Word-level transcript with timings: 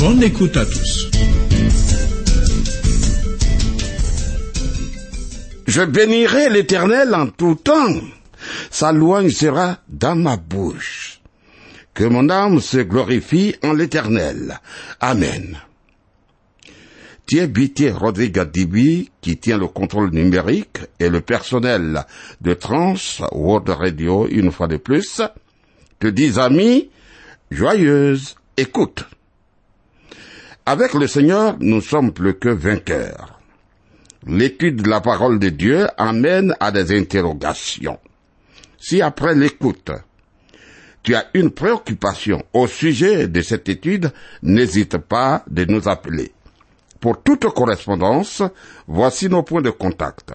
Bonne 0.00 0.22
écoute 0.22 0.56
à 0.56 0.64
tous. 0.64 1.10
Je 5.66 5.82
bénirai 5.82 6.48
l'Éternel 6.48 7.14
en 7.14 7.26
tout 7.26 7.56
temps. 7.56 8.00
Sa 8.70 8.92
louange 8.92 9.32
sera 9.32 9.76
dans 9.88 10.16
ma 10.16 10.38
bouche. 10.38 11.20
Que 11.92 12.04
mon 12.04 12.30
âme 12.30 12.60
se 12.60 12.78
glorifie 12.78 13.56
en 13.62 13.74
l'Éternel. 13.74 14.58
Amen. 15.00 15.58
Thierry 17.26 17.90
Rodrigue 17.90 18.40
Dibi, 18.50 19.10
qui 19.20 19.36
tient 19.36 19.58
le 19.58 19.66
contrôle 19.66 20.12
numérique 20.12 20.78
et 20.98 21.10
le 21.10 21.20
personnel 21.20 22.06
de 22.40 22.54
Trans 22.54 22.94
World 23.32 23.68
Radio 23.68 24.26
une 24.30 24.50
fois 24.50 24.66
de 24.66 24.78
plus, 24.78 25.20
te 25.98 26.06
dis 26.06 26.38
amis, 26.40 26.88
joyeuse 27.50 28.34
écoute. 28.56 29.04
Avec 30.70 30.94
le 30.94 31.08
Seigneur, 31.08 31.56
nous 31.58 31.80
sommes 31.80 32.12
plus 32.12 32.34
que 32.34 32.48
vainqueurs 32.48 33.40
l'étude 34.24 34.82
de 34.82 34.88
la 34.88 35.00
parole 35.00 35.40
de 35.40 35.48
Dieu 35.48 35.88
amène 35.96 36.54
à 36.60 36.70
des 36.70 36.96
interrogations. 36.96 37.98
Si 38.78 39.02
après 39.02 39.34
l'écoute, 39.34 39.90
tu 41.02 41.16
as 41.16 41.26
une 41.34 41.50
préoccupation 41.50 42.44
au 42.52 42.68
sujet 42.68 43.26
de 43.26 43.40
cette 43.42 43.68
étude, 43.68 44.12
n'hésite 44.44 44.96
pas 44.98 45.42
de 45.50 45.64
nous 45.64 45.88
appeler. 45.88 46.30
Pour 47.00 47.20
toute 47.20 47.48
correspondance, 47.52 48.40
voici 48.86 49.28
nos 49.28 49.42
points 49.42 49.62
de 49.62 49.70
contact. 49.70 50.34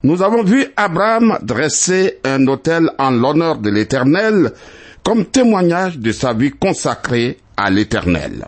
nous 0.01 0.21
avons 0.21 0.43
vu 0.43 0.65
Abraham 0.77 1.39
dresser 1.41 2.19
un 2.23 2.47
autel 2.47 2.89
en 2.97 3.11
l'honneur 3.11 3.57
de 3.57 3.69
l'Éternel 3.69 4.53
comme 5.03 5.25
témoignage 5.25 5.97
de 5.97 6.13
sa 6.13 6.33
vie 6.33 6.51
consacrée 6.51 7.37
à 7.57 7.69
l'Éternel. 7.69 8.47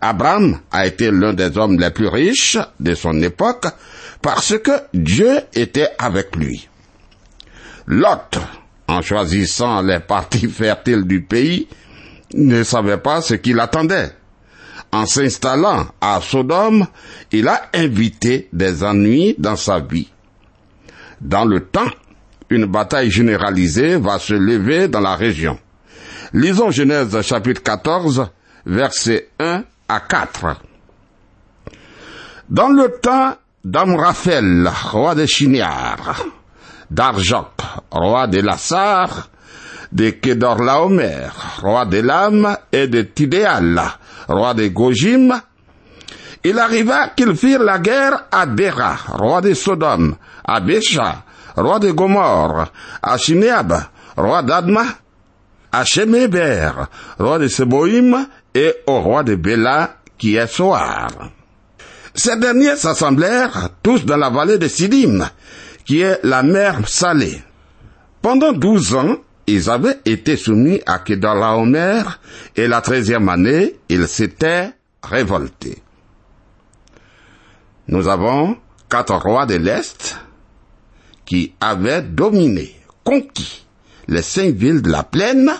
Abraham 0.00 0.58
a 0.70 0.86
été 0.86 1.10
l'un 1.10 1.34
des 1.34 1.58
hommes 1.58 1.78
les 1.78 1.90
plus 1.90 2.06
riches 2.08 2.56
de 2.80 2.94
son 2.94 3.20
époque 3.20 3.66
parce 4.22 4.56
que 4.58 4.70
Dieu 4.94 5.38
était 5.52 5.90
avec 5.98 6.34
lui. 6.34 6.66
Lot, 7.86 8.38
en 8.86 9.02
choisissant 9.02 9.82
les 9.82 10.00
parties 10.00 10.48
fertiles 10.48 11.04
du 11.04 11.20
pays, 11.20 11.68
ne 12.32 12.62
savait 12.62 12.96
pas 12.98 13.20
ce 13.20 13.34
qu'il 13.34 13.60
attendait. 13.60 14.12
En 14.92 15.04
s'installant 15.04 15.88
à 16.00 16.20
Sodome, 16.22 16.86
il 17.32 17.48
a 17.48 17.68
invité 17.74 18.48
des 18.54 18.82
ennuis 18.82 19.34
dans 19.36 19.56
sa 19.56 19.80
vie. 19.80 20.08
Dans 21.20 21.44
le 21.44 21.60
temps, 21.64 21.90
une 22.50 22.66
bataille 22.66 23.10
généralisée 23.10 23.96
va 23.96 24.18
se 24.18 24.34
lever 24.34 24.88
dans 24.88 25.00
la 25.00 25.16
région. 25.16 25.58
Lisons 26.32 26.70
Genèse 26.70 27.20
chapitre 27.22 27.62
14, 27.62 28.26
versets 28.66 29.30
1 29.38 29.64
à 29.88 30.00
4. 30.00 30.56
Dans 32.48 32.68
le 32.68 32.98
temps 33.00 33.34
d'Amraphel, 33.64 34.70
roi 34.92 35.14
de 35.14 35.26
Chiniar, 35.26 36.24
d'Arjok, 36.90 37.52
roi 37.90 38.26
de 38.26 38.40
Lassar, 38.40 39.28
de 39.92 40.10
Kedorlaomer, 40.10 41.28
roi 41.60 41.84
de 41.86 42.00
Lam, 42.00 42.56
et 42.72 42.86
de 42.86 43.02
Tidéal, 43.02 43.82
roi 44.28 44.54
de 44.54 44.68
Gojim, 44.68 45.40
il 46.44 46.58
arriva 46.58 47.08
qu'ils 47.16 47.36
firent 47.36 47.62
la 47.62 47.78
guerre 47.78 48.26
à 48.30 48.46
Béra, 48.46 48.96
roi 49.08 49.40
de 49.40 49.54
Sodome, 49.54 50.16
à 50.44 50.60
Bécha, 50.60 51.24
roi 51.56 51.78
de 51.78 51.90
Gomorre, 51.90 52.72
à 53.02 53.18
Shineab, 53.18 53.74
roi 54.16 54.42
d'Adma, 54.42 54.84
à 55.72 55.84
Shemeber, 55.84 56.88
roi 57.18 57.38
de 57.38 57.48
Seboïm, 57.48 58.26
et 58.54 58.74
au 58.86 59.00
roi 59.00 59.22
de 59.22 59.34
Béla, 59.34 59.96
qui 60.16 60.36
est 60.36 60.46
Soar. 60.46 61.08
Ces 62.14 62.36
derniers 62.36 62.76
s'assemblèrent 62.76 63.70
tous 63.82 64.04
dans 64.04 64.16
la 64.16 64.30
vallée 64.30 64.58
de 64.58 64.66
Sidim, 64.66 65.28
qui 65.84 66.00
est 66.00 66.18
la 66.24 66.42
mer 66.42 66.88
salée. 66.88 67.42
Pendant 68.20 68.52
douze 68.52 68.94
ans, 68.94 69.16
ils 69.46 69.70
avaient 69.70 70.00
été 70.04 70.36
soumis 70.36 70.80
à 70.86 70.98
Kedalaomer, 70.98 72.02
et 72.56 72.66
la 72.66 72.80
treizième 72.80 73.28
année, 73.28 73.76
ils 73.88 74.08
s'étaient 74.08 74.70
révoltés. 75.02 75.82
Nous 77.88 78.06
avons 78.06 78.58
quatre 78.90 79.16
rois 79.16 79.46
de 79.46 79.54
l'Est, 79.54 80.18
qui 81.24 81.54
avaient 81.60 82.02
dominé, 82.02 82.74
conquis 83.02 83.66
les 84.08 84.22
cinq 84.22 84.54
villes 84.54 84.82
de 84.82 84.90
la 84.90 85.02
plaine, 85.02 85.50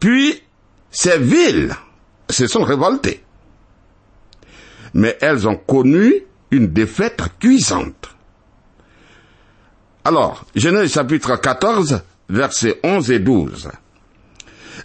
puis 0.00 0.42
ces 0.90 1.18
villes 1.18 1.74
se 2.28 2.46
sont 2.46 2.62
révoltées. 2.62 3.22
Mais 4.94 5.16
elles 5.20 5.46
ont 5.48 5.56
connu 5.56 6.12
une 6.50 6.68
défaite 6.68 7.22
cuisante. 7.38 8.10
Alors, 10.04 10.44
Genèse 10.54 10.92
chapitre 10.92 11.36
14, 11.36 12.02
versets 12.28 12.80
11 12.82 13.10
et 13.10 13.20
12. 13.20 13.70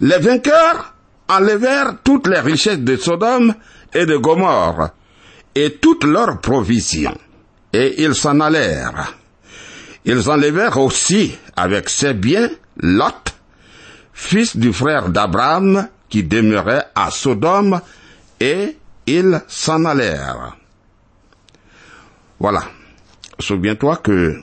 Les 0.01 0.19
vainqueurs 0.19 0.94
enlevèrent 1.27 1.97
toutes 2.03 2.27
les 2.27 2.39
richesses 2.39 2.79
de 2.79 2.95
Sodome 2.95 3.56
et 3.94 4.06
de 4.06 4.15
Gomorre 4.15 4.91
et 5.63 5.77
toutes 5.81 6.04
leurs 6.04 6.39
provisions 6.39 7.18
et 7.74 8.04
ils 8.04 8.13
s'en 8.13 8.39
allèrent. 8.39 9.15
Ils 10.06 10.30
enlevèrent 10.30 10.77
aussi 10.77 11.36
avec 11.56 11.89
ses 11.89 12.13
biens 12.13 12.50
Lot, 12.77 13.33
fils 14.13 14.56
du 14.56 14.71
frère 14.71 15.09
d'Abraham, 15.09 15.88
qui 16.09 16.24
demeurait 16.24 16.86
à 16.94 17.09
Sodome, 17.09 17.81
et 18.39 18.77
ils 19.07 19.42
s'en 19.48 19.83
allèrent. 19.86 20.56
Voilà. 22.39 22.63
Souviens-toi 23.39 23.98
que 23.98 24.39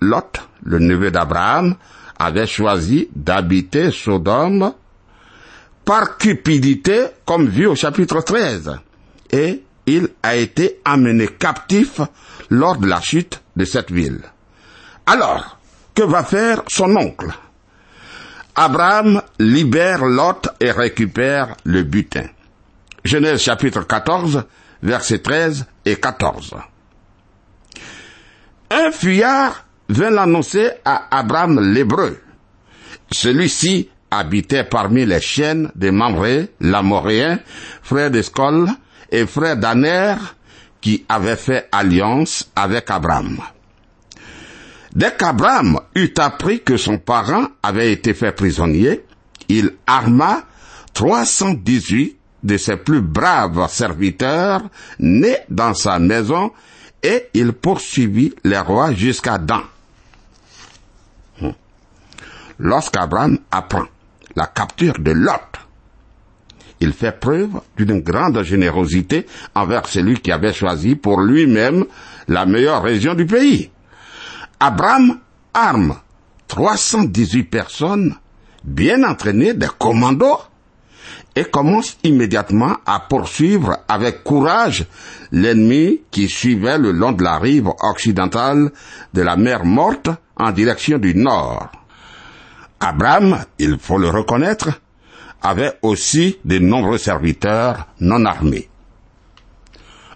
Lot, 0.00 0.40
le 0.62 0.78
neveu 0.78 1.10
d'Abraham, 1.10 1.74
avait 2.16 2.46
choisi 2.46 3.08
d'habiter 3.14 3.90
Sodome 3.90 4.72
par 5.84 6.16
cupidité, 6.16 7.06
comme 7.26 7.48
vu 7.48 7.66
au 7.66 7.74
chapitre 7.74 8.20
13. 8.20 8.78
Et 9.32 9.63
il 9.86 10.08
a 10.22 10.36
été 10.36 10.80
amené 10.84 11.28
captif 11.28 12.00
lors 12.50 12.76
de 12.76 12.86
la 12.86 13.00
chute 13.00 13.40
de 13.56 13.64
cette 13.64 13.90
ville. 13.90 14.22
Alors, 15.06 15.58
que 15.94 16.02
va 16.02 16.24
faire 16.24 16.62
son 16.68 16.96
oncle? 16.96 17.32
Abraham 18.56 19.20
libère 19.38 20.04
Lot 20.04 20.48
et 20.60 20.70
récupère 20.70 21.56
le 21.64 21.82
butin. 21.82 22.26
Genèse 23.04 23.42
chapitre 23.42 23.82
14, 23.82 24.44
versets 24.82 25.18
13 25.18 25.66
et 25.84 25.96
14. 25.96 26.54
Un 28.70 28.90
fuyard 28.92 29.66
vint 29.88 30.10
l'annoncer 30.10 30.70
à 30.84 31.18
Abraham 31.18 31.72
l'hébreu. 31.72 32.20
Celui-ci 33.12 33.90
habitait 34.10 34.64
parmi 34.64 35.04
les 35.04 35.20
chiennes 35.20 35.70
des 35.74 35.90
Mamré, 35.90 36.50
l'Amoréen, 36.60 37.40
frère 37.82 38.10
d'Escol 38.10 38.68
et 39.14 39.26
frère 39.26 39.56
d'Aner, 39.56 40.16
qui 40.80 41.04
avaient 41.08 41.36
fait 41.36 41.68
alliance 41.70 42.50
avec 42.56 42.90
Abraham. 42.90 43.38
Dès 44.92 45.14
qu'Abraham 45.14 45.80
eut 45.94 46.12
appris 46.18 46.62
que 46.62 46.76
son 46.76 46.98
parent 46.98 47.46
avait 47.62 47.92
été 47.92 48.12
fait 48.12 48.32
prisonnier, 48.32 49.04
il 49.48 49.72
arma 49.86 50.42
318 50.94 52.16
de 52.42 52.56
ses 52.56 52.76
plus 52.76 53.00
braves 53.00 53.68
serviteurs 53.70 54.62
nés 54.98 55.38
dans 55.48 55.74
sa 55.74 55.98
maison 55.98 56.50
et 57.02 57.28
il 57.34 57.52
poursuivit 57.52 58.34
les 58.42 58.58
rois 58.58 58.92
jusqu'à 58.92 59.38
Dan. 59.38 59.60
Hmm. 61.40 61.50
Lorsqu'Abraham 62.58 63.38
apprend 63.50 63.86
la 64.34 64.46
capture 64.46 64.98
de 64.98 65.12
Lot, 65.12 65.63
il 66.84 66.92
fait 66.92 67.18
preuve 67.18 67.62
d'une 67.78 68.00
grande 68.00 68.42
générosité 68.42 69.26
envers 69.54 69.88
celui 69.88 70.20
qui 70.20 70.30
avait 70.30 70.52
choisi 70.52 70.96
pour 70.96 71.18
lui-même 71.20 71.86
la 72.28 72.44
meilleure 72.44 72.82
région 72.82 73.14
du 73.14 73.24
pays. 73.24 73.70
Abraham 74.60 75.18
arme 75.54 75.96
318 76.46 77.44
personnes 77.44 78.14
bien 78.62 79.02
entraînées 79.02 79.54
des 79.54 79.70
commandos 79.78 80.40
et 81.34 81.44
commence 81.44 81.96
immédiatement 82.04 82.76
à 82.84 83.00
poursuivre 83.00 83.78
avec 83.88 84.22
courage 84.22 84.84
l'ennemi 85.32 86.02
qui 86.10 86.28
suivait 86.28 86.78
le 86.78 86.92
long 86.92 87.12
de 87.12 87.24
la 87.24 87.38
rive 87.38 87.68
occidentale 87.80 88.70
de 89.14 89.22
la 89.22 89.36
mer 89.36 89.64
Morte 89.64 90.10
en 90.36 90.50
direction 90.50 90.98
du 90.98 91.14
nord. 91.14 91.70
Abraham, 92.78 93.38
il 93.58 93.78
faut 93.78 93.98
le 93.98 94.10
reconnaître, 94.10 94.68
avait 95.44 95.78
aussi 95.82 96.38
de 96.44 96.58
nombreux 96.58 96.98
serviteurs 96.98 97.86
non 98.00 98.24
armés. 98.24 98.68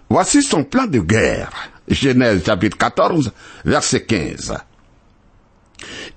Voici 0.09 0.41
son 0.41 0.63
plan 0.63 0.87
de 0.87 0.99
guerre. 0.99 1.51
Genèse 1.87 2.43
chapitre 2.45 2.77
14, 2.77 3.31
verset 3.63 4.03
15. 4.05 4.57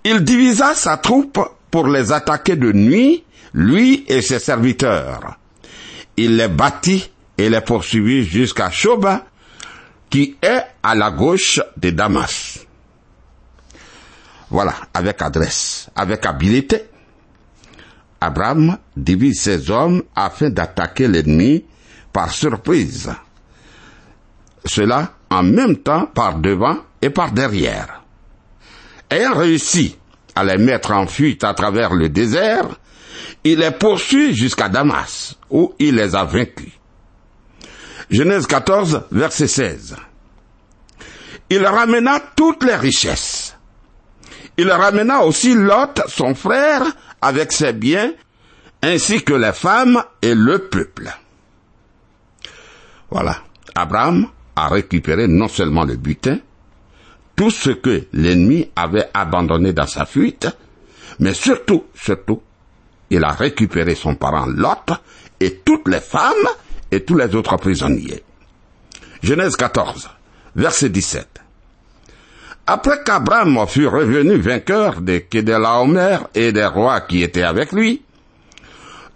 Il 0.05 0.25
divisa 0.25 0.75
sa 0.75 0.97
troupe 0.97 1.39
pour 1.71 1.87
les 1.87 2.11
attaquer 2.11 2.57
de 2.57 2.73
nuit 2.73 3.25
lui 3.55 4.05
et 4.09 4.23
ses 4.23 4.39
serviteurs. 4.39 5.39
Il 6.17 6.37
les 6.37 6.49
battit 6.49 7.11
et 7.39 7.49
les 7.49 7.61
poursuivit 7.61 8.25
jusqu'à 8.25 8.71
Shoba, 8.71 9.27
qui 10.11 10.37
est 10.43 10.63
à 10.83 10.95
la 10.95 11.11
gauche 11.11 11.61
de 11.77 11.91
Damas. 11.91 12.59
Voilà, 14.51 14.75
avec 14.93 15.23
adresse, 15.23 15.89
avec 15.95 16.27
habileté. 16.27 16.85
Abraham 18.23 18.79
divise 18.97 19.41
ses 19.41 19.71
hommes 19.71 20.03
afin 20.15 20.49
d'attaquer 20.49 21.09
l'ennemi 21.09 21.65
par 22.13 22.31
surprise. 22.31 23.13
Cela 24.65 25.15
en 25.29 25.43
même 25.43 25.79
temps 25.79 26.07
par 26.07 26.39
devant 26.39 26.77
et 27.01 27.11
par 27.11 27.33
derrière. 27.33 28.03
Ayant 29.11 29.35
réussi 29.35 29.97
à 30.37 30.45
les 30.45 30.57
mettre 30.57 30.93
en 30.93 31.07
fuite 31.07 31.43
à 31.43 31.53
travers 31.53 31.93
le 31.95 32.09
désert, 32.09 32.79
il 33.43 33.59
les 33.59 33.73
poursuit 33.73 34.35
jusqu'à 34.35 34.69
Damas, 34.69 35.37
où 35.51 35.75
il 35.81 35.97
les 35.97 36.15
a 36.15 36.25
vaincus. 36.25 36.73
Genèse 38.09 38.47
14, 38.47 39.07
verset 39.11 39.49
16. 39.49 39.97
Il 41.51 41.67
ramena 41.67 42.21
toutes 42.37 42.63
les 42.63 42.77
richesses. 42.77 43.57
Il 44.57 44.71
ramena 44.71 45.25
aussi 45.25 45.55
Lot, 45.55 46.03
son 46.07 46.35
frère, 46.35 46.85
avec 47.23 47.53
ses 47.53 47.73
biens, 47.73 48.13
ainsi 48.83 49.23
que 49.23 49.33
les 49.33 49.53
femmes 49.53 50.03
et 50.21 50.35
le 50.35 50.59
peuple. 50.59 51.11
Voilà. 53.11 53.39
Abraham 53.75 54.27
a 54.57 54.69
récupéré 54.69 55.29
non 55.29 55.49
seulement 55.49 55.85
le 55.85 55.97
butin, 55.97 56.39
tout 57.37 57.51
ce 57.51 57.71
que 57.71 58.05
l'ennemi 58.13 58.71
avait 58.77 59.09
abandonné 59.15 59.73
dans 59.73 59.87
sa 59.87 60.05
fuite, 60.05 60.49
mais 61.19 61.33
surtout, 61.33 61.85
surtout, 61.95 62.43
il 63.09 63.25
a 63.25 63.31
récupéré 63.31 63.95
son 63.95 64.15
parent 64.15 64.47
Lot 64.47 64.93
et 65.41 65.61
toutes 65.65 65.89
les 65.89 66.01
femmes 66.01 66.49
et 66.91 67.05
tous 67.05 67.17
les 67.17 67.35
autres 67.35 67.57
prisonniers. 67.57 68.23
Genèse 69.23 69.57
14, 69.57 70.11
verset 70.57 70.89
17. 70.89 71.42
Après 72.67 73.03
qu'Abraham 73.05 73.67
fut 73.67 73.89
revenu 73.89 74.37
vainqueur 74.37 75.01
de 75.01 75.19
Kedelaomer 75.19 76.19
et 76.35 76.53
des 76.53 76.67
rois 76.67 77.01
qui 77.01 77.23
étaient 77.23 77.43
avec 77.43 77.73
lui, 77.73 78.03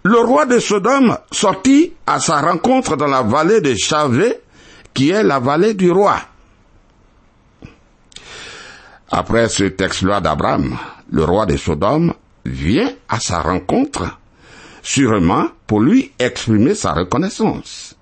le 0.03 0.19
roi 0.19 0.45
de 0.45 0.59
Sodome 0.59 1.17
sortit 1.31 1.93
à 2.05 2.19
sa 2.19 2.41
rencontre 2.41 2.97
dans 2.97 3.07
la 3.07 3.23
vallée 3.23 3.61
de 3.61 3.73
Chavé, 3.75 4.39
qui 4.93 5.09
est 5.09 5.23
la 5.23 5.39
vallée 5.39 5.73
du 5.73 5.91
roi. 5.91 6.17
Après 9.09 9.47
cet 9.47 9.81
exploit 9.81 10.19
d'Abraham, 10.19 10.77
le 11.11 11.23
roi 11.23 11.45
de 11.45 11.55
Sodome 11.55 12.13
vient 12.45 12.91
à 13.07 13.19
sa 13.19 13.41
rencontre, 13.41 14.17
sûrement 14.81 15.47
pour 15.65 15.81
lui 15.81 16.11
exprimer 16.19 16.75
sa 16.75 16.93
reconnaissance. 16.93 17.95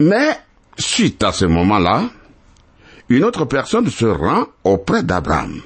Mais, 0.00 0.36
suite 0.76 1.22
à 1.22 1.32
ce 1.32 1.44
moment-là, 1.44 2.04
une 3.12 3.24
autre 3.24 3.44
personne 3.44 3.88
se 3.90 4.06
rend 4.06 4.46
auprès 4.64 5.02
d'Abraham. 5.02 5.60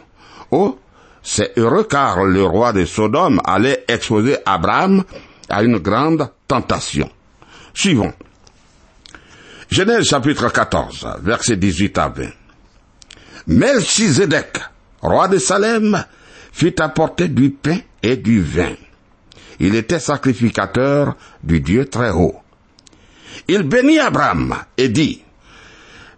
Oh, 0.51 0.79
c'est 1.23 1.57
heureux 1.57 1.85
car 1.85 2.25
le 2.25 2.45
roi 2.45 2.73
de 2.73 2.85
Sodome 2.85 3.41
allait 3.45 3.85
exposer 3.89 4.37
Abraham 4.45 5.05
à 5.49 5.63
une 5.63 5.79
grande 5.79 6.29
tentation. 6.49 7.11
Suivons. 7.75 8.13
Genèse 9.71 10.09
chapitre 10.09 10.49
14, 10.49 11.09
verset 11.23 11.57
18 11.57 11.99
à 11.99 12.09
20. 12.09 12.25
Melchizedek, 13.49 14.59
roi 15.03 15.29
de 15.29 15.39
Salem, 15.39 16.05
fit 16.53 16.81
apporter 16.81 17.29
du 17.29 17.51
pain 17.51 17.79
et 18.03 18.17
du 18.17 18.41
vin. 18.41 18.75
Il 19.61 19.75
était 19.75 20.01
sacrificateur 20.01 21.17
du 21.43 21.61
Dieu 21.61 21.87
très 21.87 22.11
haut. 22.11 22.37
Il 23.49 23.63
bénit 23.63 23.99
Abraham 23.99 24.57
et 24.77 24.89
dit, 24.89 25.23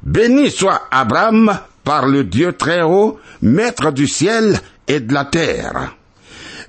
Béni 0.02 0.50
soit 0.50 0.82
Abraham 0.90 1.58
par 1.84 2.06
le 2.06 2.24
Dieu 2.24 2.52
très 2.52 2.82
haut, 2.82 3.18
maître 3.42 3.90
du 3.92 4.06
ciel 4.06 4.60
et 4.86 5.00
de 5.00 5.12
la 5.12 5.24
terre. 5.24 5.94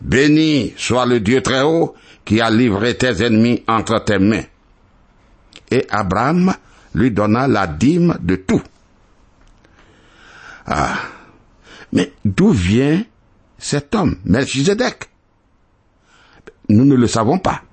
Béni 0.02 0.74
soit 0.78 1.06
le 1.06 1.20
Dieu 1.20 1.42
très 1.42 1.62
haut 1.62 1.96
qui 2.26 2.42
a 2.42 2.50
livré 2.50 2.96
tes 2.96 3.24
ennemis 3.24 3.64
entre 3.68 4.04
tes 4.04 4.20
mains. 4.20 4.44
Et 5.72 5.86
Abraham 5.90 6.54
lui 6.96 7.12
donna 7.12 7.48
la 7.48 7.68
dîme 7.68 8.18
de 8.22 8.36
tout. 8.36 8.62
Ah. 10.66 10.98
Mais 11.92 12.14
d'où 12.24 12.52
vient 12.52 13.04
cet 13.58 13.96
homme, 13.96 14.18
Melchizedek? 14.26 15.10
Nous 16.70 16.86
ne 16.86 16.96
le 16.96 17.08
savons 17.08 17.40
pas. 17.40 17.64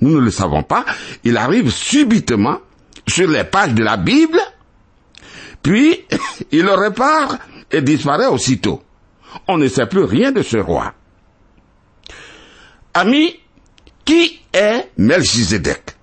Nous 0.00 0.10
ne 0.10 0.20
le 0.20 0.30
savons 0.30 0.64
pas. 0.64 0.84
Il 1.22 1.36
arrive 1.36 1.70
subitement 1.70 2.58
sur 3.06 3.28
les 3.28 3.44
pages 3.44 3.74
de 3.74 3.84
la 3.84 3.96
Bible, 3.96 4.40
puis 5.62 6.04
il 6.52 6.68
repart 6.68 7.40
et 7.70 7.82
disparaît 7.82 8.26
aussitôt. 8.26 8.82
On 9.48 9.58
ne 9.58 9.68
sait 9.68 9.86
plus 9.86 10.04
rien 10.04 10.32
de 10.32 10.42
ce 10.42 10.58
roi. 10.58 10.92
Ami, 12.94 13.40
qui 14.04 14.40
est 14.52 14.90
Melchizedek? 14.98 15.96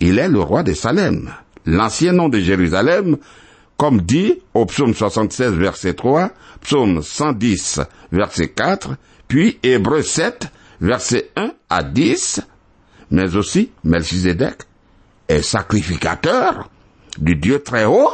Il 0.00 0.18
est 0.18 0.28
le 0.28 0.40
roi 0.40 0.62
de 0.62 0.74
Salem, 0.74 1.32
l'ancien 1.66 2.12
nom 2.12 2.28
de 2.28 2.38
Jérusalem, 2.38 3.16
comme 3.76 4.02
dit 4.02 4.34
au 4.54 4.66
psaume 4.66 4.94
76 4.94 5.52
verset 5.54 5.94
3, 5.94 6.30
psaume 6.60 7.02
110 7.02 7.80
verset 8.12 8.48
4, 8.48 8.90
puis 9.26 9.58
Hébreu 9.62 10.02
7 10.02 10.48
verset 10.80 11.30
1 11.36 11.50
à 11.68 11.82
10, 11.82 12.42
mais 13.10 13.34
aussi 13.34 13.70
Melchizedek 13.84 14.62
est 15.28 15.42
sacrificateur 15.42 16.70
du 17.18 17.36
Dieu 17.36 17.62
très 17.62 17.84
haut. 17.84 18.10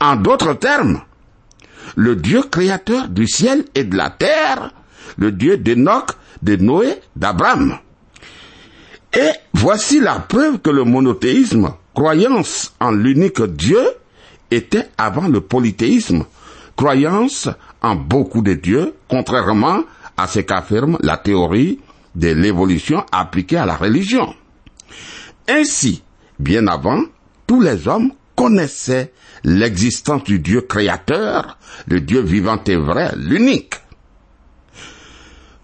En 0.00 0.16
d'autres 0.16 0.54
termes, 0.54 1.00
le 1.96 2.16
Dieu 2.16 2.42
créateur 2.42 3.08
du 3.08 3.26
ciel 3.26 3.64
et 3.74 3.84
de 3.84 3.96
la 3.96 4.10
terre, 4.10 4.72
le 5.16 5.32
Dieu 5.32 5.56
d'Enoch, 5.56 6.12
de 6.42 6.56
Noé, 6.56 7.00
d'Abraham. 7.16 7.78
Et 9.12 9.30
voici 9.54 10.00
la 10.00 10.20
preuve 10.20 10.58
que 10.58 10.70
le 10.70 10.84
monothéisme, 10.84 11.72
croyance 11.94 12.74
en 12.80 12.90
l'unique 12.90 13.42
Dieu, 13.42 13.82
était 14.50 14.88
avant 14.96 15.28
le 15.28 15.40
polythéisme, 15.40 16.24
croyance 16.76 17.48
en 17.82 17.96
beaucoup 17.96 18.42
de 18.42 18.54
dieux, 18.54 18.94
contrairement 19.08 19.82
à 20.16 20.26
ce 20.26 20.40
qu'affirme 20.40 20.98
la 21.00 21.16
théorie 21.16 21.80
de 22.14 22.28
l'évolution 22.28 23.04
appliquée 23.12 23.56
à 23.56 23.66
la 23.66 23.76
religion. 23.76 24.34
Ainsi, 25.48 26.02
bien 26.38 26.66
avant, 26.66 27.02
tous 27.46 27.60
les 27.60 27.88
hommes 27.88 28.12
connaissaient 28.38 29.12
l'existence 29.42 30.22
du 30.22 30.38
Dieu 30.38 30.60
créateur, 30.60 31.58
le 31.88 32.00
Dieu 32.00 32.20
vivant 32.20 32.62
et 32.68 32.76
vrai, 32.76 33.10
l'unique. 33.16 33.74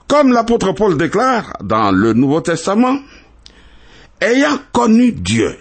Comme 0.09 0.33
l'apôtre 0.33 0.73
Paul 0.73 0.99
déclare 0.99 1.52
dans 1.62 1.93
le 1.93 2.14
Nouveau 2.14 2.40
Testament, 2.40 2.99
ayant 4.21 4.59
connu 4.73 5.12
Dieu, 5.12 5.57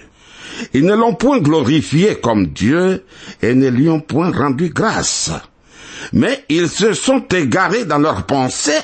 ils 0.74 0.84
ne 0.84 0.96
l'ont 0.96 1.14
point 1.14 1.38
glorifié 1.38 2.16
comme 2.16 2.48
Dieu 2.48 3.06
et 3.44 3.54
ne 3.54 3.70
lui 3.70 3.90
ont 3.90 4.02
point 4.02 4.32
rendu 4.32 4.70
grâce. 4.70 5.30
Mais 6.14 6.44
ils 6.50 6.70
se 6.70 6.94
sont 6.94 7.24
égarés 7.32 7.86
dans 7.86 8.00
leurs 8.00 8.26
pensées 8.26 8.82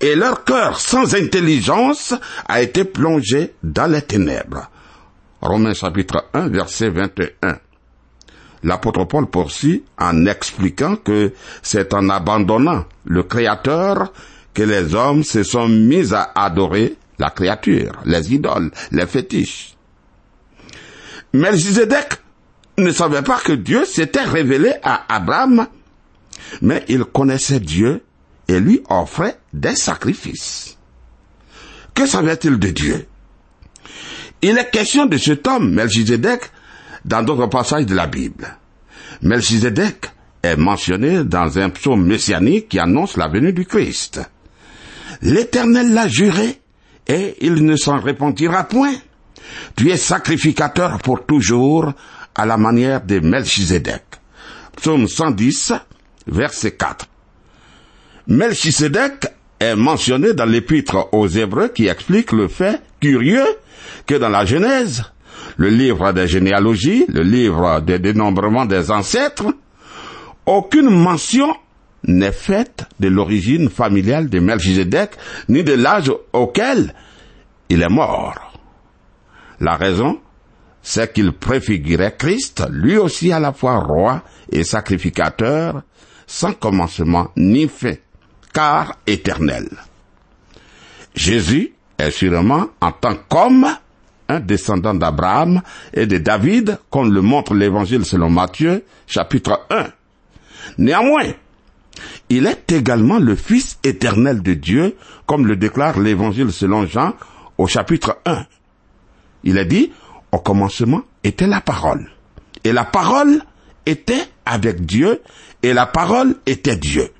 et 0.00 0.14
leur 0.14 0.44
cœur 0.44 0.78
sans 0.78 1.16
intelligence 1.16 2.14
a 2.46 2.62
été 2.62 2.84
plongé 2.84 3.54
dans 3.64 3.90
les 3.90 4.02
ténèbres. 4.02 4.68
Romains 5.42 5.74
chapitre 5.74 6.26
1 6.34 6.48
verset 6.48 6.88
21. 6.90 7.58
L'apôtre 8.62 9.04
Paul 9.04 9.26
poursuit 9.26 9.82
en 9.98 10.26
expliquant 10.26 10.94
que 10.94 11.32
c'est 11.62 11.92
en 11.94 12.08
abandonnant 12.08 12.84
le 13.04 13.24
Créateur 13.24 14.12
que 14.54 14.62
les 14.62 14.94
hommes 14.94 15.24
se 15.24 15.42
sont 15.42 15.68
mis 15.68 16.14
à 16.14 16.30
adorer 16.36 16.96
la 17.18 17.30
créature, 17.30 17.92
les 18.04 18.32
idoles, 18.32 18.70
les 18.92 19.06
fétiches. 19.06 19.76
Melchizedek 21.32 22.20
ne 22.78 22.92
savait 22.92 23.22
pas 23.22 23.40
que 23.40 23.52
Dieu 23.52 23.84
s'était 23.84 24.22
révélé 24.22 24.74
à 24.84 25.12
Abraham, 25.12 25.66
mais 26.60 26.84
il 26.88 27.04
connaissait 27.04 27.60
Dieu 27.60 28.04
et 28.46 28.60
lui 28.60 28.82
offrait 28.88 29.38
des 29.52 29.74
sacrifices. 29.74 30.78
Que 31.94 32.06
savait-il 32.06 32.58
de 32.58 32.68
Dieu? 32.68 33.06
Il 34.42 34.58
est 34.58 34.70
question 34.70 35.06
de 35.06 35.16
cet 35.18 35.46
homme, 35.46 35.72
Melchizedek, 35.72 36.50
dans 37.04 37.22
d'autres 37.22 37.46
passages 37.46 37.86
de 37.86 37.94
la 37.94 38.08
Bible. 38.08 38.56
Melchizedek 39.22 40.06
est 40.42 40.56
mentionné 40.56 41.22
dans 41.22 41.58
un 41.60 41.70
psaume 41.70 42.04
messianique 42.04 42.68
qui 42.68 42.80
annonce 42.80 43.16
la 43.16 43.28
venue 43.28 43.52
du 43.52 43.64
Christ. 43.64 44.20
L'Éternel 45.22 45.94
l'a 45.94 46.08
juré 46.08 46.60
et 47.06 47.36
il 47.40 47.64
ne 47.64 47.76
s'en 47.76 48.00
repentira 48.00 48.64
point. 48.64 48.94
Tu 49.76 49.90
es 49.90 49.96
sacrificateur 49.96 50.98
pour 50.98 51.24
toujours 51.24 51.92
à 52.34 52.44
la 52.44 52.56
manière 52.56 53.00
de 53.04 53.20
Melchizedek. 53.20 54.02
Psaume 54.76 55.06
110, 55.06 55.72
verset 56.26 56.72
4. 56.72 57.06
Melchizedek 58.26 59.31
est 59.62 59.76
mentionné 59.76 60.34
dans 60.34 60.44
l'épître 60.44 61.08
aux 61.12 61.28
Hébreux 61.28 61.68
qui 61.68 61.86
explique 61.86 62.32
le 62.32 62.48
fait 62.48 62.82
curieux 63.00 63.46
que 64.06 64.16
dans 64.16 64.28
la 64.28 64.44
Genèse, 64.44 65.04
le 65.56 65.68
livre 65.68 66.12
des 66.12 66.26
généalogies, 66.26 67.04
le 67.08 67.22
livre 67.22 67.80
des 67.80 68.00
dénombrements 68.00 68.66
des 68.66 68.90
ancêtres, 68.90 69.54
aucune 70.46 70.90
mention 70.90 71.54
n'est 72.04 72.32
faite 72.32 72.86
de 72.98 73.06
l'origine 73.06 73.68
familiale 73.70 74.28
de 74.28 74.40
Melchizedek, 74.40 75.10
ni 75.48 75.62
de 75.62 75.74
l'âge 75.74 76.12
auquel 76.32 76.92
il 77.68 77.82
est 77.82 77.88
mort. 77.88 78.58
La 79.60 79.76
raison, 79.76 80.18
c'est 80.82 81.12
qu'il 81.12 81.32
préfigurait 81.32 82.16
Christ, 82.18 82.64
lui 82.68 82.96
aussi 82.96 83.30
à 83.30 83.38
la 83.38 83.52
fois 83.52 83.78
roi 83.78 84.22
et 84.50 84.64
sacrificateur, 84.64 85.82
sans 86.26 86.52
commencement 86.52 87.28
ni 87.36 87.68
fin, 87.68 87.94
car 88.52 88.96
éternel. 89.06 89.68
Jésus 91.14 91.72
est 91.98 92.10
sûrement 92.10 92.68
en 92.80 92.92
tant 92.92 93.14
qu'homme 93.28 93.66
un 94.28 94.40
descendant 94.40 94.94
d'Abraham 94.94 95.62
et 95.92 96.06
de 96.06 96.18
David, 96.18 96.78
comme 96.90 97.12
le 97.12 97.20
montre 97.20 97.54
l'évangile 97.54 98.04
selon 98.04 98.30
Matthieu, 98.30 98.84
chapitre 99.06 99.66
1. 99.70 99.86
Néanmoins, 100.78 101.32
il 102.28 102.46
est 102.46 102.72
également 102.72 103.18
le 103.18 103.36
Fils 103.36 103.78
éternel 103.84 104.42
de 104.42 104.54
Dieu, 104.54 104.96
comme 105.26 105.46
le 105.46 105.56
déclare 105.56 106.00
l'évangile 106.00 106.52
selon 106.52 106.86
Jean 106.86 107.14
au 107.58 107.66
chapitre 107.66 108.18
1. 108.24 108.46
Il 109.44 109.58
est 109.58 109.66
dit, 109.66 109.92
au 110.30 110.38
commencement 110.38 111.02
était 111.24 111.46
la 111.46 111.60
parole. 111.60 112.10
Et 112.64 112.72
la 112.72 112.84
parole 112.84 113.42
était 113.84 114.24
avec 114.46 114.86
Dieu, 114.86 115.20
et 115.62 115.72
la 115.72 115.86
parole 115.86 116.36
était 116.46 116.76
Dieu. 116.76 117.10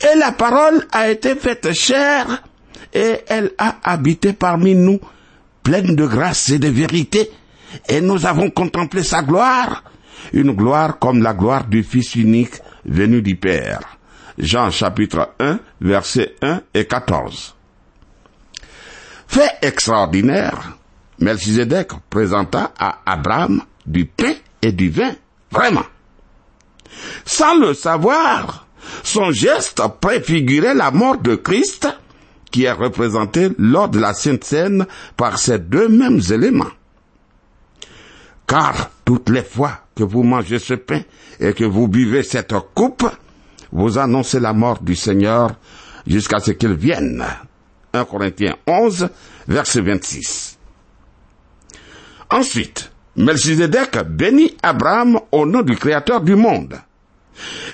Et 0.00 0.18
la 0.18 0.32
parole 0.32 0.86
a 0.92 1.08
été 1.08 1.34
faite 1.34 1.72
chair, 1.72 2.42
et 2.92 3.20
elle 3.28 3.52
a 3.58 3.76
habité 3.82 4.32
parmi 4.32 4.74
nous, 4.74 5.00
pleine 5.62 5.96
de 5.96 6.06
grâce 6.06 6.50
et 6.50 6.58
de 6.58 6.68
vérité, 6.68 7.30
et 7.88 8.00
nous 8.00 8.26
avons 8.26 8.50
contemplé 8.50 9.02
sa 9.02 9.22
gloire, 9.22 9.84
une 10.32 10.52
gloire 10.52 10.98
comme 10.98 11.22
la 11.22 11.34
gloire 11.34 11.64
du 11.64 11.82
Fils 11.82 12.14
unique 12.14 12.54
venu 12.84 13.22
du 13.22 13.36
Père. 13.36 13.80
Jean 14.38 14.70
chapitre 14.70 15.30
1, 15.38 15.58
versets 15.80 16.34
1 16.42 16.62
et 16.74 16.86
14. 16.86 17.54
Fait 19.26 19.58
extraordinaire, 19.62 20.76
Melchizedek 21.18 21.92
présenta 22.10 22.72
à 22.78 22.98
Abraham 23.06 23.62
du 23.86 24.06
pain 24.06 24.34
et 24.62 24.72
du 24.72 24.90
vin, 24.90 25.12
vraiment. 25.50 25.84
Sans 27.24 27.58
le 27.58 27.74
savoir, 27.74 28.63
son 29.02 29.30
geste 29.30 29.82
préfigurait 30.00 30.74
la 30.74 30.90
mort 30.90 31.18
de 31.18 31.34
Christ 31.34 31.88
qui 32.50 32.64
est 32.64 32.72
représentée 32.72 33.48
lors 33.58 33.88
de 33.88 33.98
la 33.98 34.14
Sainte 34.14 34.44
Seine 34.44 34.86
par 35.16 35.38
ces 35.38 35.58
deux 35.58 35.88
mêmes 35.88 36.20
éléments. 36.30 36.70
Car 38.46 38.90
toutes 39.04 39.30
les 39.30 39.42
fois 39.42 39.80
que 39.96 40.04
vous 40.04 40.22
mangez 40.22 40.58
ce 40.58 40.74
pain 40.74 41.00
et 41.40 41.52
que 41.52 41.64
vous 41.64 41.88
buvez 41.88 42.22
cette 42.22 42.54
coupe, 42.74 43.08
vous 43.72 43.98
annoncez 43.98 44.38
la 44.38 44.52
mort 44.52 44.80
du 44.82 44.94
Seigneur 44.94 45.50
jusqu'à 46.06 46.38
ce 46.38 46.52
qu'il 46.52 46.74
vienne. 46.74 47.24
1 47.92 48.04
Corinthiens 48.04 48.56
11, 48.66 49.08
verset 49.48 49.80
26. 49.80 50.58
Ensuite, 52.30 52.90
Melchizedek 53.16 53.98
bénit 54.08 54.56
Abraham 54.62 55.20
au 55.32 55.46
nom 55.46 55.62
du 55.62 55.76
Créateur 55.76 56.20
du 56.20 56.36
monde. 56.36 56.76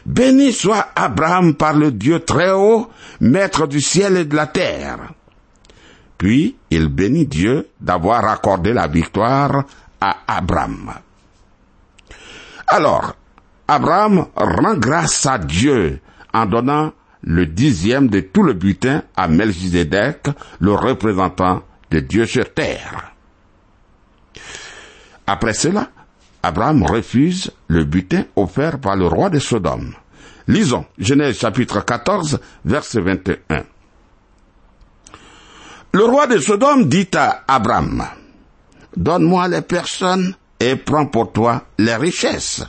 Béni 0.06 0.52
soit 0.52 0.88
Abraham 0.94 1.54
par 1.54 1.74
le 1.74 1.92
Dieu 1.92 2.20
très 2.20 2.50
haut, 2.50 2.90
maître 3.20 3.66
du 3.66 3.80
ciel 3.80 4.16
et 4.16 4.24
de 4.24 4.36
la 4.36 4.46
terre. 4.46 4.98
Puis 6.18 6.56
il 6.70 6.88
bénit 6.88 7.26
Dieu 7.26 7.68
d'avoir 7.80 8.26
accordé 8.26 8.72
la 8.72 8.86
victoire 8.86 9.64
à 10.00 10.16
Abraham. 10.26 10.92
Alors, 12.66 13.14
Abraham 13.68 14.26
rend 14.34 14.74
grâce 14.74 15.26
à 15.26 15.38
Dieu 15.38 16.00
en 16.32 16.46
donnant 16.46 16.92
le 17.22 17.46
dixième 17.46 18.08
de 18.08 18.20
tout 18.20 18.42
le 18.42 18.54
butin 18.54 19.02
à 19.16 19.28
Melchizedek, 19.28 20.28
le 20.60 20.74
représentant 20.74 21.62
de 21.90 22.00
Dieu 22.00 22.26
sur 22.26 22.52
terre. 22.54 23.12
Après 25.26 25.54
cela, 25.54 25.88
Abraham 26.42 26.84
refuse 26.84 27.50
le 27.68 27.84
butin 27.84 28.24
offert 28.36 28.78
par 28.78 28.96
le 28.96 29.06
roi 29.06 29.30
de 29.30 29.38
Sodome. 29.38 29.94
Lisons 30.48 30.86
Genèse 30.98 31.38
chapitre 31.38 31.84
14, 31.84 32.40
verset 32.64 33.00
21. 33.00 33.64
Le 35.92 36.04
roi 36.04 36.26
de 36.26 36.38
Sodome 36.38 36.88
dit 36.88 37.08
à 37.14 37.42
Abraham, 37.46 38.04
Donne-moi 38.96 39.48
les 39.48 39.62
personnes 39.62 40.34
et 40.58 40.76
prends 40.76 41.06
pour 41.06 41.32
toi 41.32 41.64
les 41.78 41.96
richesses. 41.96 42.64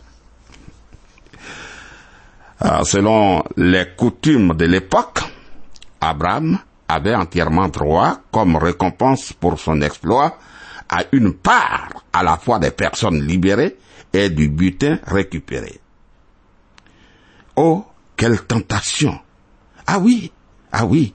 Alors, 2.59 2.85
selon 2.85 3.43
les 3.57 3.87
coutumes 3.97 4.53
de 4.53 4.65
l'époque, 4.65 5.21
Abraham 5.99 6.59
avait 6.87 7.15
entièrement 7.15 7.69
droit, 7.69 8.17
comme 8.31 8.55
récompense 8.55 9.33
pour 9.33 9.59
son 9.59 9.81
exploit, 9.81 10.37
à 10.91 11.05
une 11.13 11.33
part 11.33 12.03
à 12.13 12.21
la 12.21 12.37
fois 12.37 12.59
des 12.59 12.71
personnes 12.71 13.25
libérées 13.25 13.77
et 14.13 14.29
du 14.29 14.49
butin 14.49 14.99
récupéré. 15.07 15.79
Oh, 17.55 17.85
quelle 18.17 18.41
tentation. 18.41 19.17
Ah 19.87 19.99
oui, 19.99 20.31
ah 20.71 20.85
oui, 20.85 21.13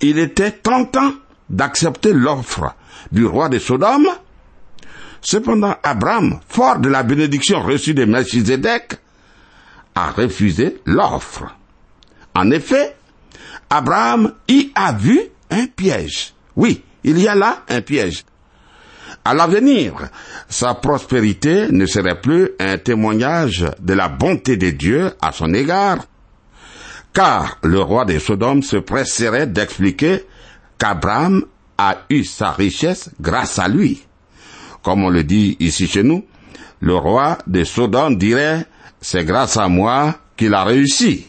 il 0.00 0.18
était 0.18 0.50
tentant 0.50 1.12
d'accepter 1.48 2.12
l'offre 2.12 2.74
du 3.12 3.26
roi 3.26 3.48
de 3.48 3.58
Sodome. 3.58 4.08
Cependant, 5.20 5.76
Abraham, 5.82 6.40
fort 6.48 6.78
de 6.78 6.88
la 6.88 7.02
bénédiction 7.02 7.60
reçue 7.60 7.94
de 7.94 8.04
Melchizedek, 8.04 8.96
a 9.94 10.10
refusé 10.10 10.80
l'offre. 10.86 11.54
En 12.34 12.50
effet, 12.50 12.96
Abraham 13.68 14.32
y 14.48 14.70
a 14.74 14.92
vu 14.92 15.20
un 15.50 15.66
piège. 15.66 16.34
Oui, 16.56 16.82
il 17.04 17.18
y 17.18 17.28
a 17.28 17.34
là 17.34 17.64
un 17.68 17.80
piège. 17.80 18.24
À 19.28 19.34
l'avenir, 19.34 19.92
sa 20.48 20.72
prospérité 20.72 21.70
ne 21.70 21.84
serait 21.84 22.18
plus 22.18 22.52
un 22.58 22.78
témoignage 22.78 23.66
de 23.78 23.92
la 23.92 24.08
bonté 24.08 24.56
de 24.56 24.70
Dieu 24.70 25.12
à 25.20 25.32
son 25.32 25.52
égard, 25.52 25.98
car 27.12 27.58
le 27.62 27.78
roi 27.78 28.06
de 28.06 28.18
Sodome 28.18 28.62
se 28.62 28.78
presserait 28.78 29.46
d'expliquer 29.46 30.24
qu'Abraham 30.78 31.44
a 31.76 31.98
eu 32.08 32.24
sa 32.24 32.52
richesse 32.52 33.10
grâce 33.20 33.58
à 33.58 33.68
lui. 33.68 34.02
Comme 34.82 35.04
on 35.04 35.10
le 35.10 35.24
dit 35.24 35.58
ici 35.60 35.88
chez 35.88 36.04
nous, 36.04 36.24
le 36.80 36.94
roi 36.96 37.36
de 37.46 37.64
Sodome 37.64 38.16
dirait, 38.16 38.64
c'est 38.98 39.26
grâce 39.26 39.58
à 39.58 39.68
moi 39.68 40.14
qu'il 40.38 40.54
a 40.54 40.64
réussi. 40.64 41.26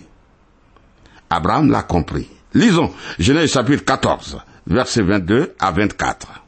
Abraham 1.29 1.69
l'a 1.69 1.83
compris. 1.83 2.29
Lisons 2.53 2.93
Genèse 3.19 3.51
chapitre 3.51 3.83
14, 3.83 4.39
versets 4.67 5.03
22 5.03 5.53
à 5.59 5.71
24. 5.71 6.39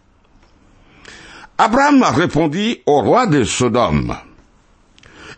Abraham 1.64 2.02
répondit 2.02 2.82
au 2.88 3.02
roi 3.02 3.28
de 3.28 3.44
Sodome, 3.44 4.18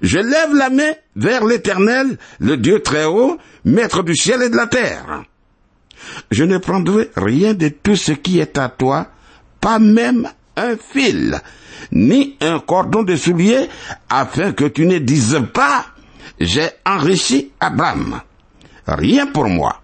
Je 0.02 0.20
lève 0.20 0.54
la 0.54 0.70
main 0.70 0.94
vers 1.18 1.44
l'Éternel, 1.44 2.18
le 2.40 2.56
Dieu 2.56 2.80
très 2.82 3.04
haut, 3.04 3.38
maître 3.66 4.04
du 4.04 4.16
ciel 4.16 4.42
et 4.42 4.50
de 4.50 4.56
la 4.56 4.68
terre. 4.68 5.26
Je 6.32 6.46
ne 6.46 6.60
prendrai 6.60 7.12
rien 7.18 7.54
de 7.54 7.68
tout 7.68 7.98
ce 7.98 8.14
qui 8.14 8.40
est 8.40 8.58
à 8.58 8.70
toi, 8.70 9.08
pas 9.60 9.80
même 9.80 10.30
un 10.56 10.78
fil, 10.78 11.42
ni 11.92 12.38
un 12.40 12.60
cordon 12.60 13.04
de 13.04 13.18
soulier, 13.18 13.68
afin 14.08 14.54
que 14.54 14.64
tu 14.64 14.86
ne 14.86 15.00
dises 15.00 15.42
pas, 15.54 15.88
j'ai 16.40 16.70
enrichi 16.86 17.52
Abraham. 17.60 18.22
Rien 18.88 19.28
pour 19.28 19.50
moi. 19.50 19.82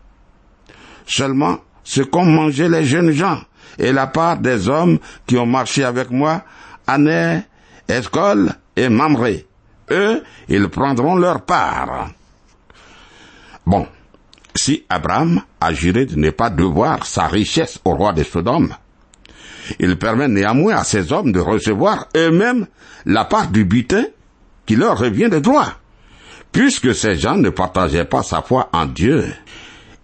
Seulement 1.06 1.58
ce 1.84 2.00
qu'ont 2.00 2.24
mangé 2.24 2.70
les 2.70 2.86
jeunes 2.86 3.12
gens 3.12 3.42
et 3.80 3.92
la 3.92 4.08
part 4.08 4.38
des 4.38 4.68
hommes 4.68 5.00
qui 5.26 5.38
ont 5.38 5.46
marché 5.46 5.84
avec 5.84 6.12
moi, 6.12 6.44
Aner, 6.86 7.42
Escol 7.88 8.54
et 8.76 8.90
Mamré. 8.90 9.48
Eux, 9.90 10.22
ils 10.48 10.70
prendront 10.70 11.16
leur 11.16 11.42
part. 11.42 12.10
Bon, 13.66 13.88
si 14.56 14.84
Abraham 14.90 15.42
a 15.62 15.74
juré 15.74 16.06
de 16.06 16.16
ne 16.16 16.30
pas 16.30 16.50
devoir 16.50 17.06
sa 17.06 17.28
richesse 17.28 17.80
au 17.86 17.96
roi 17.96 18.14
de 18.14 18.24
Sodome, 18.24 18.76
il 19.80 19.98
permet 19.98 20.28
néanmoins 20.28 20.78
à 20.78 20.84
ces 20.84 21.14
hommes 21.14 21.32
de 21.32 21.40
recevoir 21.40 22.08
eux-mêmes 22.16 22.68
la 23.06 23.26
part 23.26 23.48
du 23.48 23.66
butin 23.66 24.06
qui 24.66 24.76
leur 24.76 24.98
revient 24.98 25.30
de 25.30 25.40
droit, 25.40 25.74
puisque 26.52 26.94
ces 26.94 27.16
gens 27.16 27.38
ne 27.38 27.50
partageaient 27.50 28.06
pas 28.06 28.24
sa 28.24 28.42
foi 28.42 28.70
en 28.74 28.86
Dieu. 28.86 29.26